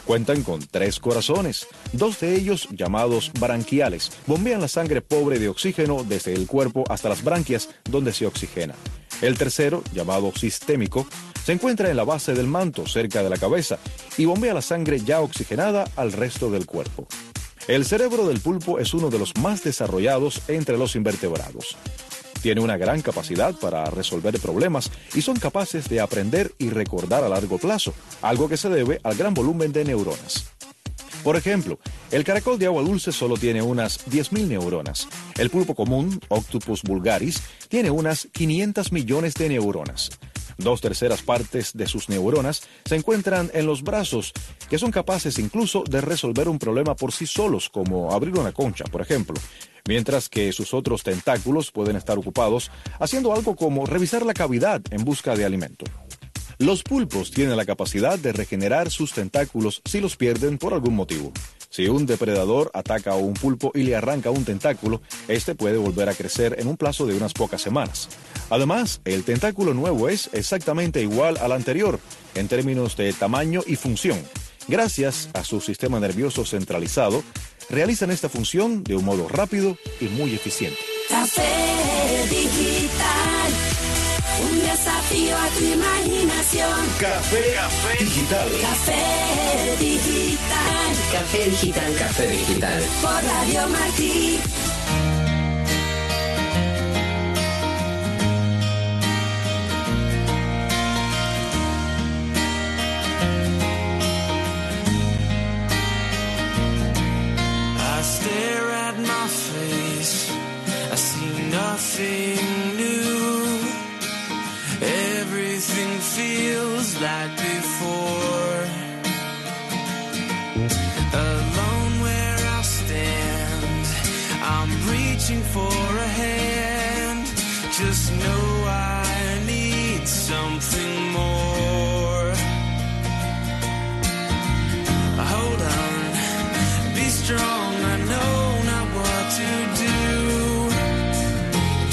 Cuentan 0.09 0.43
con 0.43 0.61
tres 0.61 1.01
corazones. 1.01 1.67
Dos 1.93 2.21
de 2.21 2.35
ellos, 2.35 2.67
llamados 2.71 3.31
branquiales, 3.39 4.11
bombean 4.27 4.63
la 4.63 4.67
sangre 4.67 5.03
pobre 5.03 5.39
de 5.39 5.51
oxígeno 5.51 6.03
desde 6.03 6.33
el 6.33 6.47
cuerpo 6.47 6.83
hasta 6.89 7.11
las 7.11 7.23
branquias 7.23 7.69
donde 7.85 8.15
se 8.15 8.25
oxigena. 8.25 8.75
El 9.21 9.37
tercero, 9.37 9.85
llamado 9.93 10.33
sistémico, 10.35 11.07
se 11.45 11.53
encuentra 11.53 11.91
en 11.91 11.97
la 11.99 12.05
base 12.05 12.33
del 12.33 12.47
manto, 12.47 12.87
cerca 12.87 13.23
de 13.23 13.29
la 13.29 13.37
cabeza, 13.37 13.79
y 14.17 14.25
bombea 14.25 14.55
la 14.55 14.63
sangre 14.63 14.99
ya 14.99 15.21
oxigenada 15.21 15.85
al 15.95 16.13
resto 16.13 16.51
del 16.51 16.65
cuerpo. 16.65 17.07
El 17.67 17.85
cerebro 17.85 18.27
del 18.27 18.41
pulpo 18.41 18.79
es 18.79 18.95
uno 18.95 19.11
de 19.11 19.19
los 19.19 19.37
más 19.37 19.63
desarrollados 19.63 20.41
entre 20.49 20.79
los 20.79 20.97
invertebrados. 20.97 21.77
Tiene 22.43 22.61
una 22.61 22.77
gran 22.77 23.03
capacidad 23.03 23.55
para 23.55 23.85
resolver 23.87 24.39
problemas 24.39 24.91
y 25.15 25.23
son 25.23 25.37
capaces 25.37 25.89
de 25.89 26.01
aprender 26.01 26.55
y 26.59 26.71
recordar 26.71 27.25
a 27.25 27.29
largo 27.29 27.59
plazo, 27.59 27.95
algo 28.23 28.49
que 28.49 28.57
se 28.57 28.69
debe 28.69 29.01
al 29.03 29.17
gran 29.17 29.35
volumen 29.35 29.73
de 29.73 29.85
neuronas. 29.85 30.53
Por 31.25 31.37
ejemplo, 31.37 31.79
el 32.11 32.25
caracol 32.25 32.59
de 32.59 32.67
agua 32.67 32.83
dulce 32.83 33.13
solo 33.13 33.37
tiene 33.37 33.61
unas 33.61 34.07
10.000 34.07 34.47
neuronas. 34.47 35.09
El 35.37 35.51
pulpo 35.51 35.75
común, 35.75 36.21
Octopus 36.29 36.83
vulgaris, 36.83 37.43
tiene 37.69 37.91
unas 37.91 38.29
500 38.33 38.93
millones 38.93 39.35
de 39.35 39.49
neuronas. 39.49 40.11
Dos 40.59 40.81
terceras 40.81 41.23
partes 41.23 41.73
de 41.73 41.87
sus 41.87 42.09
neuronas 42.09 42.63
se 42.85 42.97
encuentran 42.97 43.49
en 43.55 43.65
los 43.65 43.83
brazos, 43.83 44.33
que 44.69 44.79
son 44.79 44.91
capaces 44.91 45.39
incluso 45.39 45.85
de 45.89 46.01
resolver 46.01 46.49
un 46.49 46.59
problema 46.59 46.97
por 46.97 47.13
sí 47.13 47.27
solos, 47.27 47.69
como 47.69 48.13
abrir 48.13 48.37
una 48.37 48.51
concha, 48.51 48.85
por 48.85 49.01
ejemplo, 49.01 49.37
mientras 49.87 50.29
que 50.29 50.53
sus 50.53 50.75
otros 50.75 51.05
tentáculos 51.05 51.71
pueden 51.71 51.95
estar 51.95 52.19
ocupados 52.19 52.73
haciendo 52.99 53.33
algo 53.33 53.55
como 53.55 53.87
revisar 53.87 54.27
la 54.27 54.35
cavidad 54.35 54.83
en 54.91 55.05
busca 55.05 55.37
de 55.37 55.45
alimento. 55.45 55.85
Los 56.59 56.83
pulpos 56.83 57.31
tienen 57.31 57.57
la 57.57 57.65
capacidad 57.65 58.19
de 58.19 58.33
regenerar 58.33 58.91
sus 58.91 59.13
tentáculos 59.13 59.81
si 59.85 60.01
los 60.01 60.17
pierden 60.17 60.59
por 60.59 60.75
algún 60.75 60.97
motivo. 60.97 61.33
Si 61.71 61.87
un 61.87 62.07
depredador 62.07 62.71
ataca 62.73 63.13
a 63.13 63.17
un 63.17 63.35
pulpo 63.35 63.73
y 63.75 63.83
le 63.83 63.95
arranca 63.95 64.31
un 64.31 64.45
tentáculo, 64.45 65.03
este 65.29 65.55
puede 65.55 65.77
volver 65.77 66.09
a 66.09 66.15
crecer 66.15 66.57
en 66.59 66.67
un 66.67 66.77
plazo 66.77 67.07
de 67.07 67.15
unas 67.15 67.35
pocas 67.35 67.61
semanas. 67.61 68.09
Además, 68.51 69.01
el 69.05 69.25
tentáculo 69.25 69.75
nuevo 69.75 70.09
es 70.09 70.31
exactamente 70.33 71.03
igual 71.03 71.37
al 71.39 71.53
anterior 71.53 72.01
en 72.35 72.49
términos 72.49 72.97
de 72.97 73.13
tamaño 73.13 73.63
y 73.67 73.77
función. 73.77 74.19
Gracias 74.67 75.29
a 75.35 75.45
su 75.45 75.61
sistema 75.61 76.01
nervioso 76.01 76.45
centralizado, 76.45 77.23
realizan 77.71 78.11
esta 78.11 78.29
función 78.29 78.83
de 78.85 78.97
un 78.97 79.05
modo 79.05 79.29
rápido 79.29 79.77
y 80.01 80.07
muy 80.07 80.35
eficiente. 80.35 80.79
Desafío 85.09 85.37
a 85.37 85.49
tu 85.49 85.65
imaginación. 85.65 86.71
Café, 86.99 87.55
digital. 87.99 88.49
Café 88.61 89.77
digital, 89.79 90.97
Café 91.13 91.51
digital. 91.51 91.95
Café 91.99 92.27
digital. 92.29 92.83
por 93.01 93.25
Radio 93.25 93.69
Martí. 93.69 94.39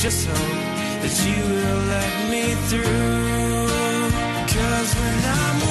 Just 0.05 0.27
hope 0.27 0.37
that 1.01 1.15
you 1.25 1.41
will 1.49 1.81
let 1.89 2.29
me 2.29 2.53
through. 2.69 3.65
Cause 4.53 4.91
when 5.01 5.19
I'm 5.41 5.64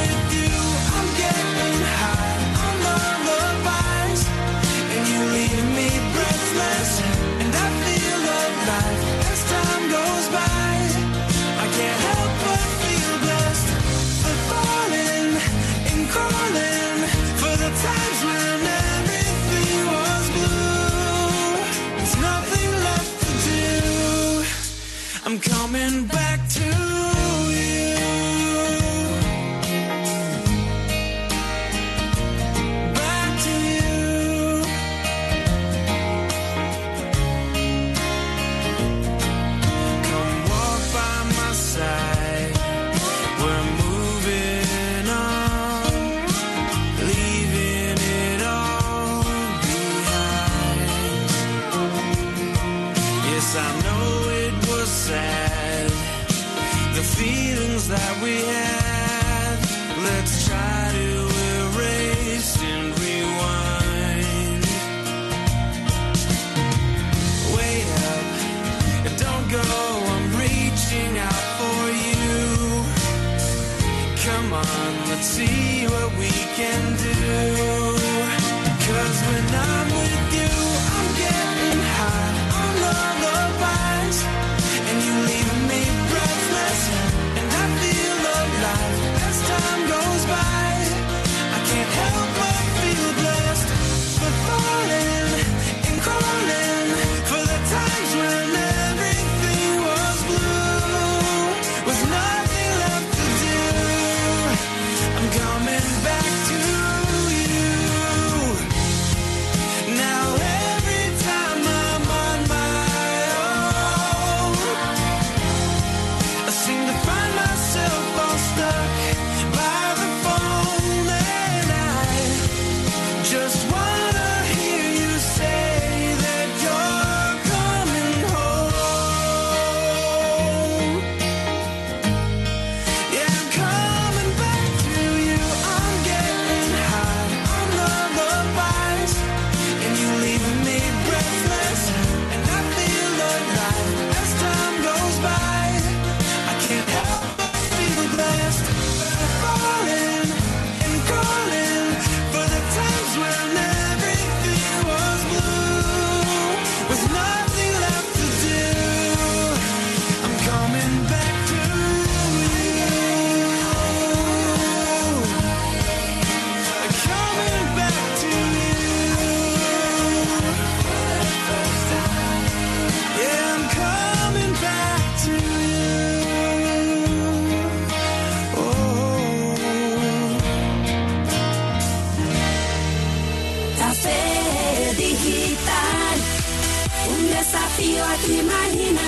coming 25.74 26.06
back 26.06 26.23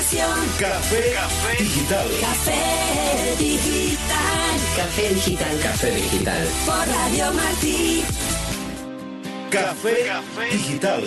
imaginación. 0.06 0.30
Café, 0.60 1.02
digital. 1.58 2.06
Café 2.20 3.36
digital. 3.38 4.58
Café 4.76 5.14
digital. 5.14 5.60
Café 5.62 5.90
digital. 5.90 6.46
Por 6.64 6.88
Radio 6.88 7.32
Martí. 7.32 8.04
Café, 9.50 9.94
digital. 10.52 11.02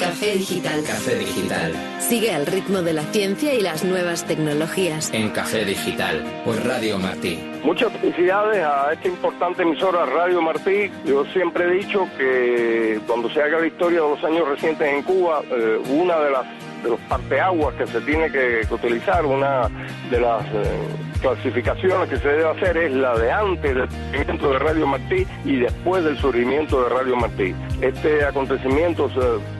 Café 0.00 0.34
digital. 0.34 0.82
Café 0.84 1.18
digital. 1.18 1.72
Sigue 2.00 2.32
al 2.32 2.46
ritmo 2.46 2.82
de 2.82 2.94
la 2.94 3.02
ciencia 3.04 3.54
y 3.54 3.60
las 3.60 3.84
nuevas 3.84 4.24
tecnologías. 4.24 5.10
En 5.12 5.30
Café 5.30 5.64
digital. 5.64 6.24
Por 6.44 6.56
Radio 6.66 6.98
Martí. 6.98 7.38
Muchas 7.62 7.92
felicidades 7.92 8.64
a 8.64 8.92
esta 8.92 9.08
importante 9.08 9.62
emisora 9.62 10.04
Radio 10.06 10.42
Martí. 10.42 10.90
Yo 11.04 11.24
siempre 11.26 11.64
he 11.64 11.70
dicho 11.74 12.08
que 12.18 13.00
cuando 13.06 13.30
se 13.30 13.42
haga 13.42 13.60
la 13.60 13.66
historia 13.66 14.00
de 14.00 14.08
los 14.08 14.24
años 14.24 14.48
recientes 14.48 14.88
en 14.88 15.02
Cuba, 15.02 15.42
eh, 15.50 15.78
una 15.88 16.18
de 16.18 16.30
las 16.30 16.46
de 16.82 16.90
los 16.90 17.00
parteaguas 17.00 17.74
que 17.74 17.86
se 17.86 18.00
tiene 18.00 18.30
que, 18.30 18.66
utilizar, 18.70 19.24
una 19.24 19.68
de 20.10 20.20
las 20.20 20.44
eh, 20.46 20.88
clasificaciones 21.20 22.08
que 22.08 22.16
se 22.16 22.28
debe 22.28 22.48
hacer 22.48 22.76
es 22.76 22.92
la 22.92 23.16
de 23.16 23.30
antes 23.30 23.74
del 23.74 23.88
surgimiento 23.90 24.52
de 24.52 24.58
Radio 24.58 24.86
Martí 24.86 25.26
y 25.44 25.56
después 25.56 26.04
del 26.04 26.18
surgimiento 26.18 26.82
de 26.82 26.88
Radio 26.90 27.16
Martí. 27.16 27.54
Este 27.80 28.24
acontecimiento 28.24 29.08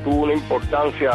tuvo 0.05 0.25
una 0.25 0.35
importancia 0.35 1.11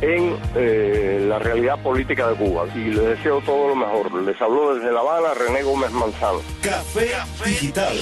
en 0.00 0.36
eh, 0.56 1.11
la 1.32 1.38
realidad 1.38 1.82
política 1.82 2.28
de 2.28 2.34
Cuba 2.34 2.66
y 2.74 2.90
les 2.90 3.16
deseo 3.16 3.40
todo 3.40 3.68
lo 3.68 3.74
mejor. 3.74 4.12
Les 4.22 4.38
habló 4.42 4.74
desde 4.74 4.92
La 4.92 5.00
Habana 5.00 5.32
René 5.32 5.62
Gómez 5.62 5.90
Manzano. 5.90 6.40
Café, 6.60 7.08
digital. 7.46 7.96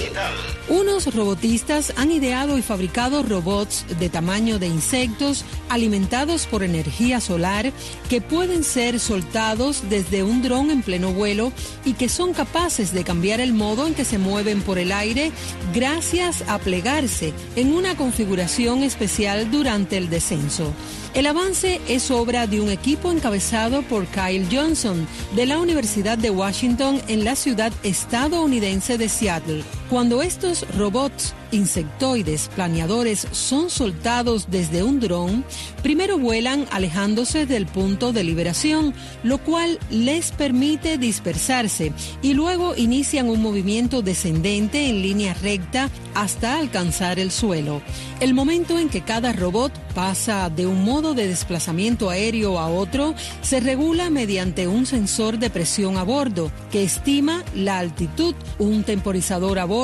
Unos 0.69 1.15
robotistas 1.15 1.95
han 1.97 2.11
ideado 2.11 2.59
y 2.59 2.63
fabricado 2.63 3.23
robots 3.23 3.87
de 4.01 4.09
tamaño 4.09 4.59
de 4.59 4.67
insectos 4.67 5.45
alimentados 5.69 6.49
por 6.49 6.65
energía 6.65 7.21
solar 7.21 7.71
que 8.09 8.21
pueden 8.21 8.65
ser 8.65 8.99
soltados 8.99 9.89
desde 9.89 10.25
un 10.25 10.43
dron 10.43 10.73
en 10.73 10.83
pleno 10.83 11.13
vuelo 11.13 11.53
y 11.85 11.93
que 11.93 12.09
son 12.09 12.33
capaces 12.33 12.93
de 12.93 13.05
cambiar 13.05 13.39
el 13.41 13.53
modo 13.53 13.87
en 13.87 13.95
que 13.95 14.05
se 14.05 14.19
mueven 14.19 14.61
por 14.61 14.77
el 14.77 14.91
aire 14.91 15.31
gracias 15.73 16.43
a 16.49 16.59
plegarse 16.59 17.33
en 17.55 17.75
una 17.75 17.97
configuración 17.97 18.83
especial 18.83 19.53
durante 19.53 19.99
el 19.99 20.11
descenso. 20.11 20.75
El 21.13 21.27
avance 21.27 21.81
es 21.89 22.11
obra 22.13 22.47
de 22.47 22.61
un 22.61 22.71
equipo 22.71 23.11
encabezado 23.11 23.83
por 23.83 24.07
Kyle 24.07 24.47
Johnson 24.51 25.09
de 25.35 25.45
la 25.45 25.59
Universidad 25.59 26.17
de 26.17 26.31
Washington 26.31 27.03
en 27.09 27.25
la 27.25 27.35
ciudad 27.35 27.73
estadounidense 27.83 28.97
de 28.97 29.09
Seattle. 29.09 29.65
Cuando 29.91 30.23
estos 30.23 30.65
robots 30.77 31.35
insectoides 31.51 32.49
planeadores 32.55 33.27
son 33.33 33.71
soltados 33.71 34.47
desde 34.49 34.85
un 34.85 35.01
dron, 35.01 35.45
primero 35.83 36.17
vuelan 36.17 36.65
alejándose 36.71 37.45
del 37.45 37.67
punto 37.67 38.13
de 38.13 38.23
liberación, 38.23 38.95
lo 39.25 39.39
cual 39.39 39.81
les 39.91 40.31
permite 40.31 40.97
dispersarse 40.97 41.93
y 42.23 42.35
luego 42.35 42.77
inician 42.77 43.29
un 43.29 43.43
movimiento 43.43 44.01
descendente 44.01 44.89
en 44.89 45.03
línea 45.03 45.35
recta 45.35 45.91
hasta 46.15 46.57
alcanzar 46.57 47.19
el 47.19 47.33
suelo. 47.33 47.83
El 48.21 48.33
momento 48.33 48.79
en 48.79 48.91
que 48.91 49.01
cada 49.01 49.33
robot 49.33 49.73
pasa 49.93 50.51
de 50.51 50.69
un 50.69 50.85
modo 50.85 51.15
de 51.15 51.27
desplazamiento 51.27 52.11
aéreo 52.11 52.61
a 52.61 52.69
otro 52.69 53.17
se 53.43 53.59
regula 53.59 54.09
mediante 54.09 54.69
un 54.69 54.87
sensor 54.87 55.41
de 55.41 55.51
presión 55.51 55.97
a 55.97 56.05
bordo 56.05 56.53
que 56.71 56.85
estima 56.85 57.43
la 57.57 57.81
altitud, 57.81 58.37
un 58.61 58.85
temporizador 58.85 59.59
a 59.59 59.65
bordo 59.65 59.80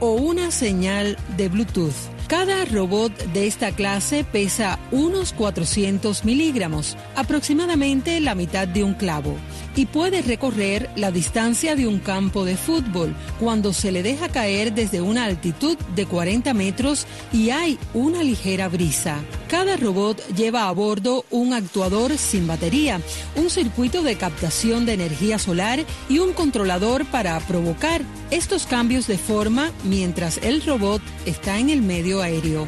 o 0.00 0.12
una 0.12 0.50
señal 0.50 1.16
de 1.38 1.48
Bluetooth. 1.48 2.17
Cada 2.28 2.66
robot 2.66 3.10
de 3.32 3.46
esta 3.46 3.72
clase 3.72 4.22
pesa 4.22 4.78
unos 4.90 5.32
400 5.32 6.26
miligramos, 6.26 6.94
aproximadamente 7.16 8.20
la 8.20 8.34
mitad 8.34 8.68
de 8.68 8.84
un 8.84 8.92
clavo, 8.92 9.34
y 9.74 9.86
puede 9.86 10.20
recorrer 10.20 10.90
la 10.94 11.10
distancia 11.10 11.74
de 11.74 11.86
un 11.86 12.00
campo 12.00 12.44
de 12.44 12.58
fútbol 12.58 13.14
cuando 13.40 13.72
se 13.72 13.92
le 13.92 14.02
deja 14.02 14.28
caer 14.28 14.74
desde 14.74 15.00
una 15.00 15.24
altitud 15.24 15.78
de 15.94 16.04
40 16.04 16.52
metros 16.52 17.06
y 17.32 17.48
hay 17.48 17.78
una 17.94 18.22
ligera 18.22 18.68
brisa. 18.68 19.16
Cada 19.48 19.78
robot 19.78 20.20
lleva 20.34 20.68
a 20.68 20.72
bordo 20.72 21.24
un 21.30 21.54
actuador 21.54 22.18
sin 22.18 22.46
batería, 22.46 23.00
un 23.36 23.48
circuito 23.48 24.02
de 24.02 24.16
captación 24.16 24.84
de 24.84 24.92
energía 24.92 25.38
solar 25.38 25.82
y 26.10 26.18
un 26.18 26.34
controlador 26.34 27.06
para 27.06 27.40
provocar 27.40 28.02
estos 28.30 28.66
cambios 28.66 29.06
de 29.06 29.16
forma 29.16 29.72
mientras 29.84 30.36
el 30.42 30.62
robot 30.62 31.00
está 31.24 31.58
en 31.58 31.70
el 31.70 31.80
medio 31.80 32.17
aéreo. 32.22 32.66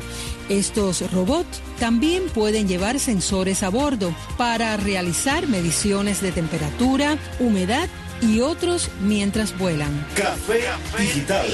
Estos 0.48 1.10
robots 1.12 1.60
también 1.78 2.24
pueden 2.34 2.66
llevar 2.66 2.98
sensores 2.98 3.62
a 3.62 3.68
bordo 3.68 4.14
para 4.36 4.76
realizar 4.76 5.46
mediciones 5.46 6.20
de 6.20 6.32
temperatura, 6.32 7.18
humedad 7.38 7.88
y 8.20 8.40
otros 8.40 8.90
mientras 9.00 9.56
vuelan. 9.56 10.06
Café 10.14 10.60
digital. 10.98 11.46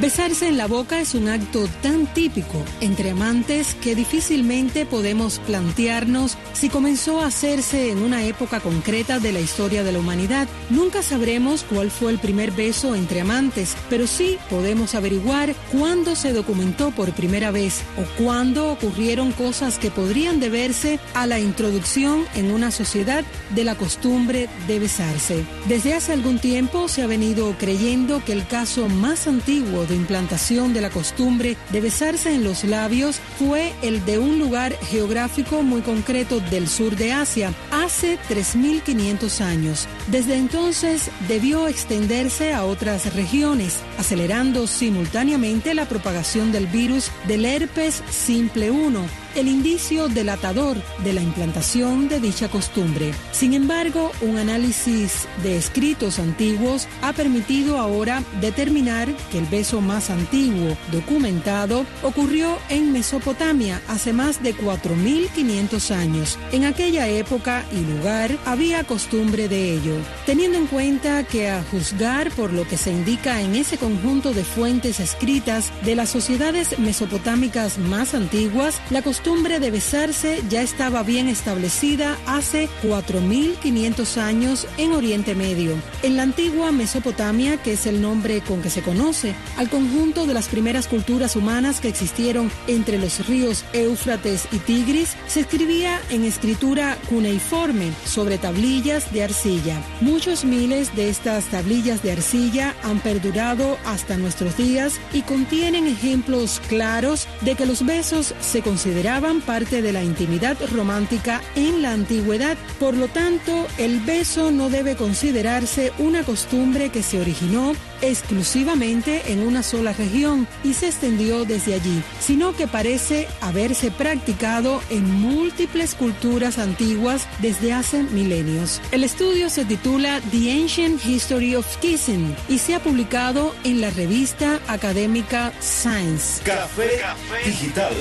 Besarse 0.00 0.46
en 0.46 0.56
la 0.56 0.66
boca 0.66 1.00
es 1.00 1.14
un 1.14 1.28
acto 1.28 1.68
tan 1.82 2.06
típico 2.14 2.64
entre 2.80 3.10
amantes 3.10 3.74
que 3.74 3.96
difícilmente 3.96 4.86
podemos 4.86 5.40
plantearnos 5.40 6.38
si 6.52 6.68
comenzó 6.68 7.20
a 7.20 7.26
hacerse 7.26 7.90
en 7.90 8.02
una 8.02 8.22
época 8.24 8.60
concreta 8.60 9.18
de 9.18 9.32
la 9.32 9.40
historia 9.40 9.82
de 9.82 9.92
la 9.92 9.98
humanidad. 9.98 10.46
Nunca 10.70 11.02
sabremos 11.02 11.64
cuál 11.64 11.90
fue 11.90 12.12
el 12.12 12.18
primer 12.18 12.52
beso 12.52 12.94
entre 12.94 13.20
amantes, 13.20 13.76
pero 13.90 14.06
sí 14.06 14.38
podemos 14.48 14.94
averiguar 14.94 15.54
cuándo 15.72 16.14
se 16.14 16.32
documentó 16.32 16.92
por 16.92 17.12
primera 17.12 17.50
vez 17.50 17.82
o 17.96 18.22
cuándo 18.22 18.70
ocurrieron 18.70 19.32
cosas 19.32 19.78
que 19.78 19.90
podrían 19.90 20.38
deberse 20.38 21.00
a 21.14 21.26
la 21.26 21.40
introducción 21.40 22.24
en 22.36 22.52
una 22.52 22.70
sociedad 22.70 23.24
de 23.50 23.64
la 23.64 23.74
costumbre 23.74 24.48
de 24.68 24.78
besarse. 24.78 25.44
Desde 25.66 25.87
hace 25.94 26.12
algún 26.12 26.38
tiempo 26.38 26.88
se 26.88 27.02
ha 27.02 27.06
venido 27.06 27.54
creyendo 27.58 28.24
que 28.24 28.32
el 28.32 28.46
caso 28.46 28.88
más 28.88 29.26
antiguo 29.26 29.86
de 29.86 29.94
implantación 29.94 30.74
de 30.74 30.80
la 30.80 30.90
costumbre 30.90 31.56
de 31.70 31.80
besarse 31.80 32.34
en 32.34 32.44
los 32.44 32.64
labios 32.64 33.20
fue 33.38 33.72
el 33.82 34.04
de 34.04 34.18
un 34.18 34.38
lugar 34.38 34.72
geográfico 34.90 35.62
muy 35.62 35.82
concreto 35.82 36.40
del 36.40 36.68
sur 36.68 36.96
de 36.96 37.12
Asia 37.12 37.52
hace 37.70 38.18
3.500 38.28 39.40
años. 39.40 39.86
Desde 40.08 40.36
entonces 40.36 41.10
debió 41.28 41.68
extenderse 41.68 42.52
a 42.52 42.64
otras 42.64 43.14
regiones, 43.14 43.78
acelerando 43.98 44.66
simultáneamente 44.66 45.74
la 45.74 45.86
propagación 45.86 46.52
del 46.52 46.66
virus 46.66 47.10
del 47.26 47.44
herpes 47.44 48.02
simple 48.10 48.70
1 48.70 49.27
el 49.38 49.46
indicio 49.46 50.08
delatador 50.08 50.76
de 51.04 51.12
la 51.12 51.22
implantación 51.22 52.08
de 52.08 52.18
dicha 52.18 52.48
costumbre. 52.48 53.12
Sin 53.30 53.54
embargo, 53.54 54.10
un 54.20 54.36
análisis 54.36 55.28
de 55.44 55.56
escritos 55.56 56.18
antiguos 56.18 56.88
ha 57.02 57.12
permitido 57.12 57.78
ahora 57.78 58.24
determinar 58.40 59.08
que 59.30 59.38
el 59.38 59.46
beso 59.46 59.80
más 59.80 60.10
antiguo 60.10 60.76
documentado 60.90 61.86
ocurrió 62.02 62.58
en 62.68 62.92
Mesopotamia 62.92 63.80
hace 63.86 64.12
más 64.12 64.42
de 64.42 64.56
4.500 64.56 65.94
años. 65.94 66.36
En 66.50 66.64
aquella 66.64 67.06
época 67.06 67.64
y 67.70 67.80
lugar 67.94 68.36
había 68.44 68.82
costumbre 68.82 69.48
de 69.48 69.74
ello. 69.74 69.94
Teniendo 70.26 70.58
en 70.58 70.66
cuenta 70.66 71.22
que 71.22 71.48
a 71.48 71.62
juzgar 71.62 72.32
por 72.32 72.52
lo 72.52 72.66
que 72.66 72.76
se 72.76 72.90
indica 72.90 73.40
en 73.40 73.54
ese 73.54 73.78
conjunto 73.78 74.32
de 74.32 74.42
fuentes 74.42 74.98
escritas 74.98 75.72
de 75.84 75.94
las 75.94 76.10
sociedades 76.10 76.76
mesopotámicas 76.80 77.78
más 77.78 78.14
antiguas, 78.14 78.80
la 78.90 79.00
costumbre 79.02 79.27
de 79.28 79.70
besarse 79.70 80.42
ya 80.48 80.62
estaba 80.62 81.02
bien 81.02 81.28
establecida 81.28 82.16
hace 82.26 82.68
4.500 82.82 84.16
años 84.16 84.66
en 84.78 84.92
Oriente 84.92 85.34
Medio. 85.34 85.74
En 86.02 86.16
la 86.16 86.22
antigua 86.22 86.72
Mesopotamia, 86.72 87.56
que 87.62 87.72
es 87.74 87.86
el 87.86 88.00
nombre 88.00 88.40
con 88.40 88.62
que 88.62 88.70
se 88.70 88.82
conoce 88.82 89.34
al 89.56 89.68
conjunto 89.68 90.26
de 90.26 90.32
las 90.32 90.48
primeras 90.48 90.86
culturas 90.86 91.36
humanas 91.36 91.80
que 91.80 91.88
existieron 91.88 92.50
entre 92.68 92.98
los 92.98 93.26
ríos 93.26 93.64
Éufrates 93.74 94.48
y 94.50 94.58
Tigris, 94.58 95.16
se 95.26 95.40
escribía 95.40 96.00
en 96.10 96.24
escritura 96.24 96.96
cuneiforme 97.08 97.90
sobre 98.06 98.38
tablillas 98.38 99.12
de 99.12 99.24
arcilla. 99.24 99.82
Muchos 100.00 100.44
miles 100.44 100.94
de 100.96 101.10
estas 101.10 101.44
tablillas 101.46 102.02
de 102.02 102.12
arcilla 102.12 102.74
han 102.82 103.00
perdurado 103.00 103.76
hasta 103.84 104.16
nuestros 104.16 104.56
días 104.56 105.00
y 105.12 105.22
contienen 105.22 105.86
ejemplos 105.86 106.62
claros 106.68 107.28
de 107.42 107.56
que 107.56 107.66
los 107.66 107.84
besos 107.84 108.34
se 108.40 108.62
consideraban 108.62 109.17
parte 109.18 109.82
de 109.82 109.92
la 109.92 110.04
intimidad 110.04 110.56
romántica 110.72 111.40
en 111.56 111.82
la 111.82 111.92
antigüedad. 111.92 112.56
Por 112.78 112.96
lo 112.96 113.08
tanto, 113.08 113.66
el 113.76 113.98
beso 114.00 114.52
no 114.52 114.70
debe 114.70 114.94
considerarse 114.94 115.92
una 115.98 116.22
costumbre 116.22 116.90
que 116.90 117.02
se 117.02 117.20
originó 117.20 117.72
exclusivamente 118.00 119.32
en 119.32 119.40
una 119.40 119.64
sola 119.64 119.92
región 119.92 120.46
y 120.62 120.74
se 120.74 120.86
extendió 120.86 121.44
desde 121.44 121.74
allí, 121.74 122.02
sino 122.20 122.54
que 122.54 122.68
parece 122.68 123.26
haberse 123.40 123.90
practicado 123.90 124.80
en 124.88 125.10
múltiples 125.10 125.96
culturas 125.96 126.58
antiguas 126.58 127.26
desde 127.40 127.72
hace 127.72 128.04
milenios. 128.04 128.80
El 128.92 129.02
estudio 129.02 129.50
se 129.50 129.64
titula 129.64 130.20
The 130.30 130.52
Ancient 130.52 131.04
History 131.04 131.56
of 131.56 131.66
Kissing 131.78 132.36
y 132.48 132.58
se 132.58 132.76
ha 132.76 132.80
publicado 132.80 133.52
en 133.64 133.80
la 133.80 133.90
revista 133.90 134.60
académica 134.68 135.52
Science. 135.60 136.40
Café 136.44 137.02
digital. 137.44 137.92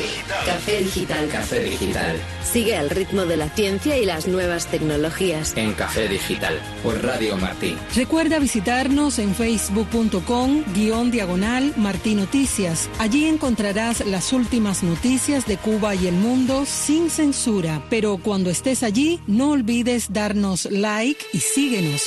Café 0.45 0.83
digital. 0.83 0.96
Digital. 0.97 1.29
Café 1.29 1.59
Digital. 1.59 2.15
Sigue 2.43 2.75
al 2.75 2.89
ritmo 2.89 3.25
de 3.25 3.37
la 3.37 3.49
ciencia 3.49 3.97
y 3.99 4.05
las 4.05 4.27
nuevas 4.27 4.65
tecnologías. 4.65 5.53
En 5.55 5.73
Café 5.73 6.07
Digital. 6.07 6.59
Por 6.81 7.03
Radio 7.03 7.37
Martí. 7.37 7.77
Recuerda 7.95 8.39
visitarnos 8.39 9.19
en 9.19 9.35
facebook.com 9.35 10.63
guion 10.73 11.11
diagonal 11.11 11.71
Martí 11.77 12.15
Noticias. 12.15 12.89
Allí 12.97 13.25
encontrarás 13.25 14.07
las 14.07 14.33
últimas 14.33 14.81
noticias 14.81 15.45
de 15.45 15.57
Cuba 15.57 15.93
y 15.93 16.07
el 16.07 16.15
mundo 16.15 16.65
sin 16.65 17.11
censura. 17.11 17.83
Pero 17.91 18.17
cuando 18.17 18.49
estés 18.49 18.81
allí, 18.81 19.19
no 19.27 19.51
olvides 19.51 20.11
darnos 20.11 20.65
like 20.65 21.23
y 21.31 21.39
síguenos. 21.41 22.01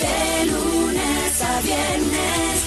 De 0.00 0.46
lunes 0.52 1.42
a 1.42 1.60
viernes. 1.62 2.62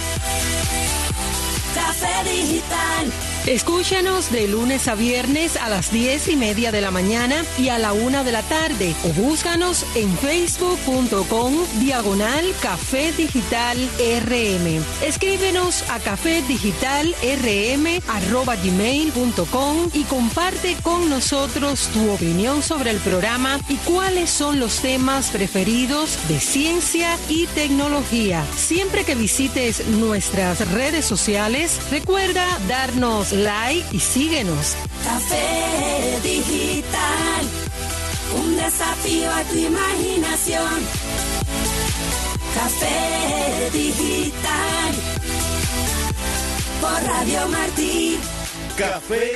Café 1.76 2.32
Digital. 2.32 3.37
Escúchanos 3.48 4.30
de 4.30 4.50
lunes 4.50 4.90
a 4.90 4.96
viernes 4.96 5.56
a 5.56 5.70
las 5.70 5.90
10 5.90 6.28
y 6.28 6.36
media 6.36 6.74
de 6.74 6.82
la 6.82 6.92
mañana 6.92 7.46
y 7.58 7.70
a 7.70 7.78
la 7.78 7.94
una 7.94 8.26
de 8.26 8.34
la 8.34 8.42
tarde 8.42 8.94
o 9.06 9.14
búscanos 9.14 9.86
en 9.96 10.18
facebook.com 10.18 11.54
diagonal 11.80 12.44
Café 12.62 13.14
Digital 13.14 13.78
RM. 14.00 14.84
Escríbenos 15.02 15.90
a 15.90 16.00
café 16.00 16.44
y 19.94 20.04
comparte 20.04 20.76
con 20.84 21.10
nosotros 21.10 21.88
tu 21.94 22.12
opinión 22.12 22.62
sobre 22.62 22.92
el 22.92 22.98
programa 22.98 23.62
y 23.70 23.78
cuáles 23.78 24.30
son 24.30 24.60
los 24.60 24.82
temas 24.82 25.30
preferidos 25.30 26.20
de 26.28 26.42
ciencia 26.42 27.18
y 27.30 27.48
tecnología. 27.48 28.46
Siempre 28.58 29.06
que 29.06 29.16
visites 29.16 29.88
nuestras 29.88 30.70
redes 30.72 31.06
sociales, 31.06 31.80
recuerda 31.90 32.46
darnos 32.68 33.37
like 33.38 33.86
y 33.92 34.00
síguenos. 34.00 34.76
Café 35.04 36.20
Digital. 36.24 37.46
Un 38.36 38.58
desafío 38.58 39.32
a 39.32 39.44
tu 39.44 39.58
imaginación. 39.58 40.82
Café 42.54 43.70
Digital. 43.72 44.94
Por 46.82 47.04
Radio 47.04 47.48
Martí. 47.50 48.18
Café, 48.78 49.32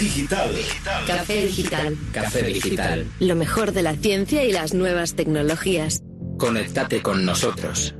Digital. 0.00 0.50
Café 1.06 1.46
Digital. 1.46 1.96
Café 2.12 2.42
Digital. 2.42 3.06
Lo 3.20 3.36
mejor 3.36 3.72
de 3.72 3.82
la 3.82 3.94
ciencia 3.94 4.44
y 4.44 4.52
las 4.52 4.74
nuevas 4.74 5.14
tecnologías. 5.14 6.02
Conéctate 6.36 7.00
con 7.00 7.24
nosotros. 7.24 7.94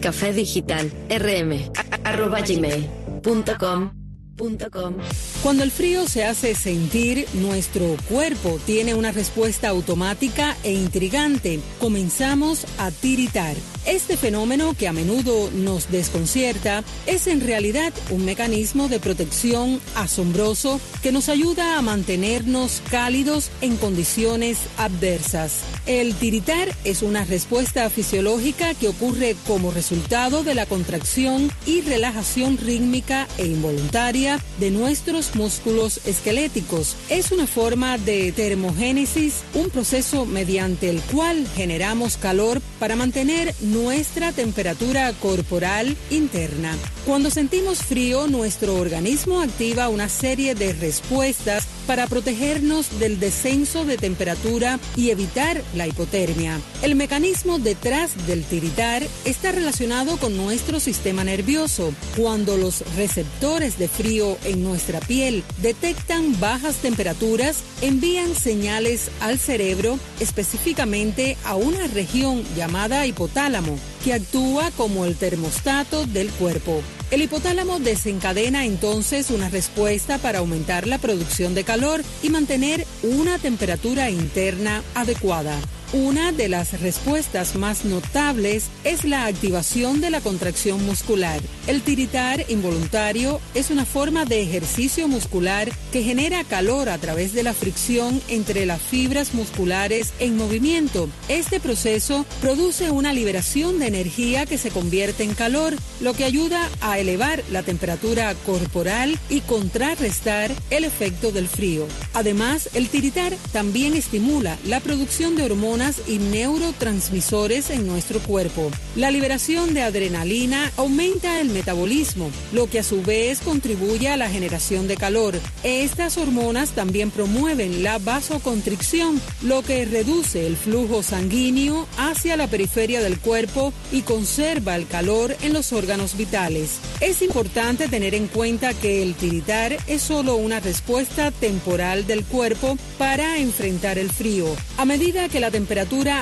Café 0.00 0.32
Digital. 0.32 0.92
RM. 1.10 1.72
arroba 2.04 2.40
gmail.com 2.42 3.97
punto 4.38 4.70
com. 4.70 4.94
Cuando 5.42 5.62
el 5.62 5.70
frío 5.70 6.08
se 6.08 6.24
hace 6.24 6.56
sentir, 6.56 7.24
nuestro 7.34 7.96
cuerpo 8.08 8.58
tiene 8.66 8.94
una 8.94 9.12
respuesta 9.12 9.68
automática 9.68 10.56
e 10.64 10.72
intrigante. 10.72 11.60
Comenzamos 11.78 12.66
a 12.76 12.90
tiritar. 12.90 13.54
Este 13.86 14.16
fenómeno, 14.16 14.74
que 14.74 14.88
a 14.88 14.92
menudo 14.92 15.50
nos 15.54 15.90
desconcierta, 15.90 16.82
es 17.06 17.26
en 17.26 17.40
realidad 17.40 17.92
un 18.10 18.24
mecanismo 18.24 18.88
de 18.88 18.98
protección 18.98 19.80
asombroso 19.94 20.80
que 21.02 21.12
nos 21.12 21.28
ayuda 21.30 21.78
a 21.78 21.82
mantenernos 21.82 22.82
cálidos 22.90 23.50
en 23.62 23.76
condiciones 23.76 24.58
adversas. 24.76 25.60
El 25.86 26.14
tiritar 26.16 26.68
es 26.84 27.00
una 27.00 27.24
respuesta 27.24 27.88
fisiológica 27.88 28.74
que 28.74 28.88
ocurre 28.88 29.36
como 29.46 29.70
resultado 29.70 30.42
de 30.42 30.54
la 30.54 30.66
contracción 30.66 31.50
y 31.64 31.80
relajación 31.80 32.58
rítmica 32.58 33.26
e 33.38 33.46
involuntaria 33.46 34.38
de 34.58 34.70
nuestros 34.70 35.27
músculos 35.34 36.00
esqueléticos. 36.06 36.96
Es 37.08 37.32
una 37.32 37.46
forma 37.46 37.98
de 37.98 38.32
termogénesis, 38.32 39.42
un 39.54 39.70
proceso 39.70 40.26
mediante 40.26 40.90
el 40.90 41.00
cual 41.00 41.46
generamos 41.54 42.16
calor 42.16 42.60
para 42.78 42.96
mantener 42.96 43.54
nuestra 43.60 44.32
temperatura 44.32 45.12
corporal 45.14 45.96
interna. 46.10 46.76
Cuando 47.06 47.30
sentimos 47.30 47.78
frío, 47.78 48.26
nuestro 48.26 48.74
organismo 48.76 49.40
activa 49.40 49.88
una 49.88 50.08
serie 50.08 50.54
de 50.54 50.72
respuestas 50.72 51.66
para 51.86 52.06
protegernos 52.06 52.98
del 52.98 53.18
descenso 53.18 53.86
de 53.86 53.96
temperatura 53.96 54.78
y 54.94 55.08
evitar 55.08 55.62
la 55.74 55.86
hipotermia. 55.86 56.60
El 56.82 56.96
mecanismo 56.96 57.58
detrás 57.58 58.26
del 58.26 58.44
tiritar 58.44 59.02
está 59.24 59.52
relacionado 59.52 60.18
con 60.18 60.36
nuestro 60.36 60.80
sistema 60.80 61.24
nervioso. 61.24 61.94
Cuando 62.14 62.58
los 62.58 62.84
receptores 62.94 63.78
de 63.78 63.88
frío 63.88 64.36
en 64.44 64.62
nuestra 64.62 65.00
piel 65.00 65.17
detectan 65.60 66.38
bajas 66.38 66.76
temperaturas, 66.76 67.62
envían 67.82 68.34
señales 68.34 69.10
al 69.20 69.38
cerebro, 69.38 69.98
específicamente 70.20 71.36
a 71.44 71.56
una 71.56 71.86
región 71.88 72.44
llamada 72.54 73.04
hipotálamo, 73.06 73.78
que 74.04 74.14
actúa 74.14 74.70
como 74.76 75.04
el 75.04 75.16
termostato 75.16 76.06
del 76.06 76.30
cuerpo. 76.30 76.82
El 77.10 77.22
hipotálamo 77.22 77.80
desencadena 77.80 78.64
entonces 78.64 79.30
una 79.30 79.48
respuesta 79.48 80.18
para 80.18 80.38
aumentar 80.38 80.86
la 80.86 80.98
producción 80.98 81.54
de 81.54 81.64
calor 81.64 82.02
y 82.22 82.30
mantener 82.30 82.86
una 83.02 83.38
temperatura 83.38 84.10
interna 84.10 84.82
adecuada. 84.94 85.58
Una 85.94 86.32
de 86.32 86.50
las 86.50 86.82
respuestas 86.82 87.54
más 87.54 87.86
notables 87.86 88.66
es 88.84 89.06
la 89.06 89.24
activación 89.24 90.02
de 90.02 90.10
la 90.10 90.20
contracción 90.20 90.84
muscular. 90.84 91.40
El 91.66 91.80
tiritar 91.80 92.44
involuntario 92.50 93.40
es 93.54 93.70
una 93.70 93.86
forma 93.86 94.26
de 94.26 94.42
ejercicio 94.42 95.08
muscular 95.08 95.70
que 95.90 96.02
genera 96.02 96.44
calor 96.44 96.90
a 96.90 96.98
través 96.98 97.32
de 97.32 97.42
la 97.42 97.54
fricción 97.54 98.20
entre 98.28 98.66
las 98.66 98.82
fibras 98.82 99.32
musculares 99.32 100.12
en 100.18 100.36
movimiento. 100.36 101.08
Este 101.30 101.58
proceso 101.58 102.26
produce 102.42 102.90
una 102.90 103.14
liberación 103.14 103.78
de 103.78 103.86
energía 103.86 104.44
que 104.44 104.58
se 104.58 104.70
convierte 104.70 105.22
en 105.22 105.34
calor, 105.34 105.74
lo 106.00 106.12
que 106.12 106.24
ayuda 106.24 106.68
a 106.82 106.98
elevar 106.98 107.42
la 107.50 107.62
temperatura 107.62 108.34
corporal 108.44 109.18
y 109.30 109.40
contrarrestar 109.40 110.52
el 110.68 110.84
efecto 110.84 111.32
del 111.32 111.48
frío. 111.48 111.86
Además, 112.12 112.68
el 112.74 112.90
tiritar 112.90 113.32
también 113.52 113.94
estimula 113.94 114.58
la 114.66 114.80
producción 114.80 115.34
de 115.34 115.44
hormonas 115.44 115.77
y 116.08 116.18
neurotransmisores 116.18 117.70
en 117.70 117.86
nuestro 117.86 118.18
cuerpo. 118.18 118.68
La 118.96 119.12
liberación 119.12 119.74
de 119.74 119.82
adrenalina 119.82 120.72
aumenta 120.76 121.40
el 121.40 121.50
metabolismo, 121.50 122.32
lo 122.52 122.68
que 122.68 122.80
a 122.80 122.82
su 122.82 123.00
vez 123.02 123.38
contribuye 123.40 124.08
a 124.08 124.16
la 124.16 124.28
generación 124.28 124.88
de 124.88 124.96
calor. 124.96 125.38
Estas 125.62 126.18
hormonas 126.18 126.70
también 126.70 127.12
promueven 127.12 127.84
la 127.84 127.98
vasoconstricción, 127.98 129.20
lo 129.42 129.62
que 129.62 129.84
reduce 129.84 130.48
el 130.48 130.56
flujo 130.56 131.04
sanguíneo 131.04 131.86
hacia 131.96 132.36
la 132.36 132.48
periferia 132.48 133.00
del 133.00 133.20
cuerpo 133.20 133.72
y 133.92 134.02
conserva 134.02 134.74
el 134.74 134.88
calor 134.88 135.36
en 135.42 135.52
los 135.52 135.72
órganos 135.72 136.16
vitales. 136.16 136.80
Es 137.00 137.22
importante 137.22 137.86
tener 137.86 138.16
en 138.16 138.26
cuenta 138.26 138.74
que 138.74 139.00
el 139.00 139.14
tiritar 139.14 139.76
es 139.86 140.02
solo 140.02 140.34
una 140.34 140.58
respuesta 140.58 141.30
temporal 141.30 142.04
del 142.08 142.24
cuerpo 142.24 142.76
para 142.98 143.38
enfrentar 143.38 143.96
el 143.96 144.10
frío. 144.10 144.46
A 144.76 144.84
medida 144.84 145.28
que 145.28 145.38
la 145.38 145.52
temperatura 145.52 145.67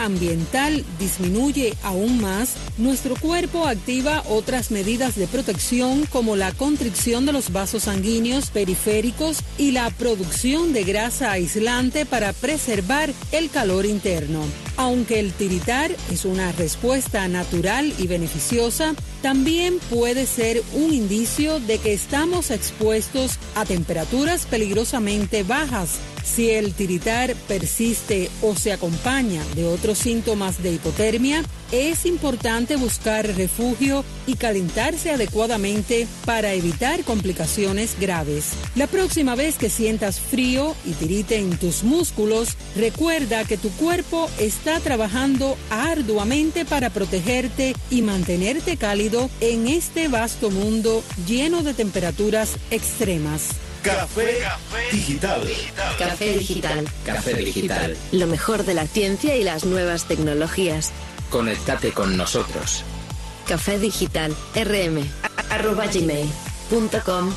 ambiental 0.05 0.85
disminuye 0.99 1.75
aún 1.83 2.21
más, 2.21 2.55
nuestro 2.79 3.17
cuerpo 3.17 3.67
activa 3.67 4.23
otras 4.29 4.71
medidas 4.71 5.15
de 5.17 5.27
protección 5.27 6.07
como 6.07 6.37
la 6.37 6.53
constricción 6.53 7.27
de 7.27 7.33
los 7.33 7.53
vasos 7.53 7.85
sanguíneos 7.85 8.51
periféricos 8.51 9.39
y 9.57 9.71
la 9.71 9.91
producción 9.91 10.73
de 10.73 10.85
grasa 10.85 11.33
aislante 11.33 12.07
para 12.07 12.33
preservar 12.33 13.13
el 13.33 13.51
calor 13.51 13.87
interno. 13.87 14.45
Aunque 14.77 15.21
el 15.21 15.33
tiritar 15.33 15.91
es 16.11 16.25
una 16.25 16.53
respuesta 16.53 17.27
natural 17.29 17.95
y 17.99 18.07
beneficiosa, 18.07 18.95
también 19.23 19.79
puede 19.91 20.27
ser 20.27 20.63
un 20.75 20.93
indicio 20.93 21.61
de 21.61 21.79
que 21.79 21.95
estamos 21.95 22.51
expuestos 22.51 23.39
a 23.55 23.65
temperaturas 23.65 24.45
peligrosamente 24.47 25.45
bajas. 25.45 25.99
Si 26.27 26.51
el 26.51 26.75
tiritar 26.75 27.35
persiste 27.49 28.29
o 28.43 28.55
se 28.55 28.73
acompaña 28.73 29.43
de 29.55 29.65
otros 29.65 29.97
síntomas 29.99 30.63
de 30.63 30.73
hipotermia, 30.73 31.43
es 31.73 32.05
importante 32.05 32.77
buscar 32.77 33.27
refugio 33.37 34.05
y 34.27 34.35
calentarse 34.35 35.11
adecuadamente 35.11 36.07
para 36.25 36.53
evitar 36.53 37.05
complicaciones 37.05 37.97
graves. 37.99 38.53
La 38.75 38.87
próxima 38.87 39.35
vez 39.35 39.57
que 39.57 39.71
sientas 39.71 40.21
frío 40.21 40.75
y 40.85 40.93
tirite 40.93 41.37
en 41.37 41.57
tus 41.57 41.85
músculos, 41.85 42.57
recuerda 42.77 43.45
que 43.45 43.57
tu 43.57 43.71
cuerpo 43.71 44.29
está 44.39 44.81
trabajando 44.81 45.57
arduamente 45.71 46.65
para 46.65 46.91
protegerte 46.91 47.75
y 47.91 48.03
mantenerte 48.03 48.77
cálido 48.77 49.31
en 49.41 49.69
este 49.69 50.09
vasto 50.09 50.51
mundo 50.51 51.03
lleno 51.27 51.63
de 51.63 51.73
temperaturas 51.73 52.57
extremas. 52.71 53.66
Café, 53.87 54.43
digital. 54.91 55.49
Café 55.97 56.37
Digital. 56.37 56.89
Café 57.05 57.35
Digital. 57.35 57.97
Lo 58.11 58.27
mejor 58.27 58.65
de 58.65 58.75
la 58.75 58.85
ciencia 58.85 59.37
y 59.37 59.45
las 59.45 59.65
nuevas 59.65 60.09
tecnologías. 60.09 60.91
Conéctate 61.31 61.93
con 61.93 62.17
nosotros. 62.17 62.83
Café 63.47 63.79
Digital. 63.79 64.35
RM. 64.57 65.09
arroba 65.51 65.87
gmail.com. 65.87 67.33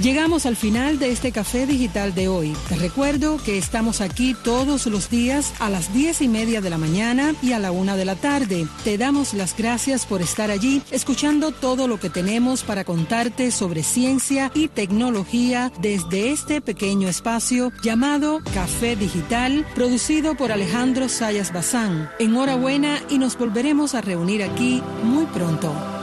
Llegamos 0.00 0.46
al 0.46 0.56
final 0.56 0.98
de 0.98 1.10
este 1.10 1.32
café 1.32 1.66
digital 1.66 2.14
de 2.14 2.28
hoy. 2.28 2.54
Te 2.68 2.76
recuerdo 2.76 3.38
que 3.44 3.58
estamos 3.58 4.00
aquí 4.00 4.34
todos 4.44 4.86
los 4.86 5.10
días 5.10 5.52
a 5.58 5.70
las 5.70 5.92
diez 5.92 6.20
y 6.22 6.28
media 6.28 6.60
de 6.60 6.70
la 6.70 6.78
mañana 6.78 7.34
y 7.42 7.52
a 7.52 7.58
la 7.58 7.72
una 7.72 7.96
de 7.96 8.04
la 8.04 8.14
tarde. 8.14 8.66
Te 8.84 8.98
damos 8.98 9.34
las 9.34 9.56
gracias 9.56 10.06
por 10.06 10.22
estar 10.22 10.50
allí, 10.50 10.82
escuchando 10.90 11.52
todo 11.52 11.88
lo 11.88 11.98
que 11.98 12.10
tenemos 12.10 12.62
para 12.62 12.84
contarte 12.84 13.50
sobre 13.50 13.82
ciencia 13.82 14.50
y 14.54 14.68
tecnología 14.68 15.72
desde 15.80 16.30
este 16.30 16.60
pequeño 16.60 17.08
espacio 17.08 17.72
llamado 17.82 18.40
Café 18.54 18.96
Digital, 18.96 19.66
producido 19.74 20.36
por 20.36 20.52
Alejandro 20.52 21.08
Sayas 21.08 21.52
Bazán. 21.52 22.10
Enhorabuena 22.18 23.00
y 23.10 23.18
nos 23.18 23.36
volveremos 23.36 23.94
a 23.94 24.00
reunir 24.00 24.42
aquí 24.42 24.82
muy 25.02 25.26
pronto. 25.26 25.95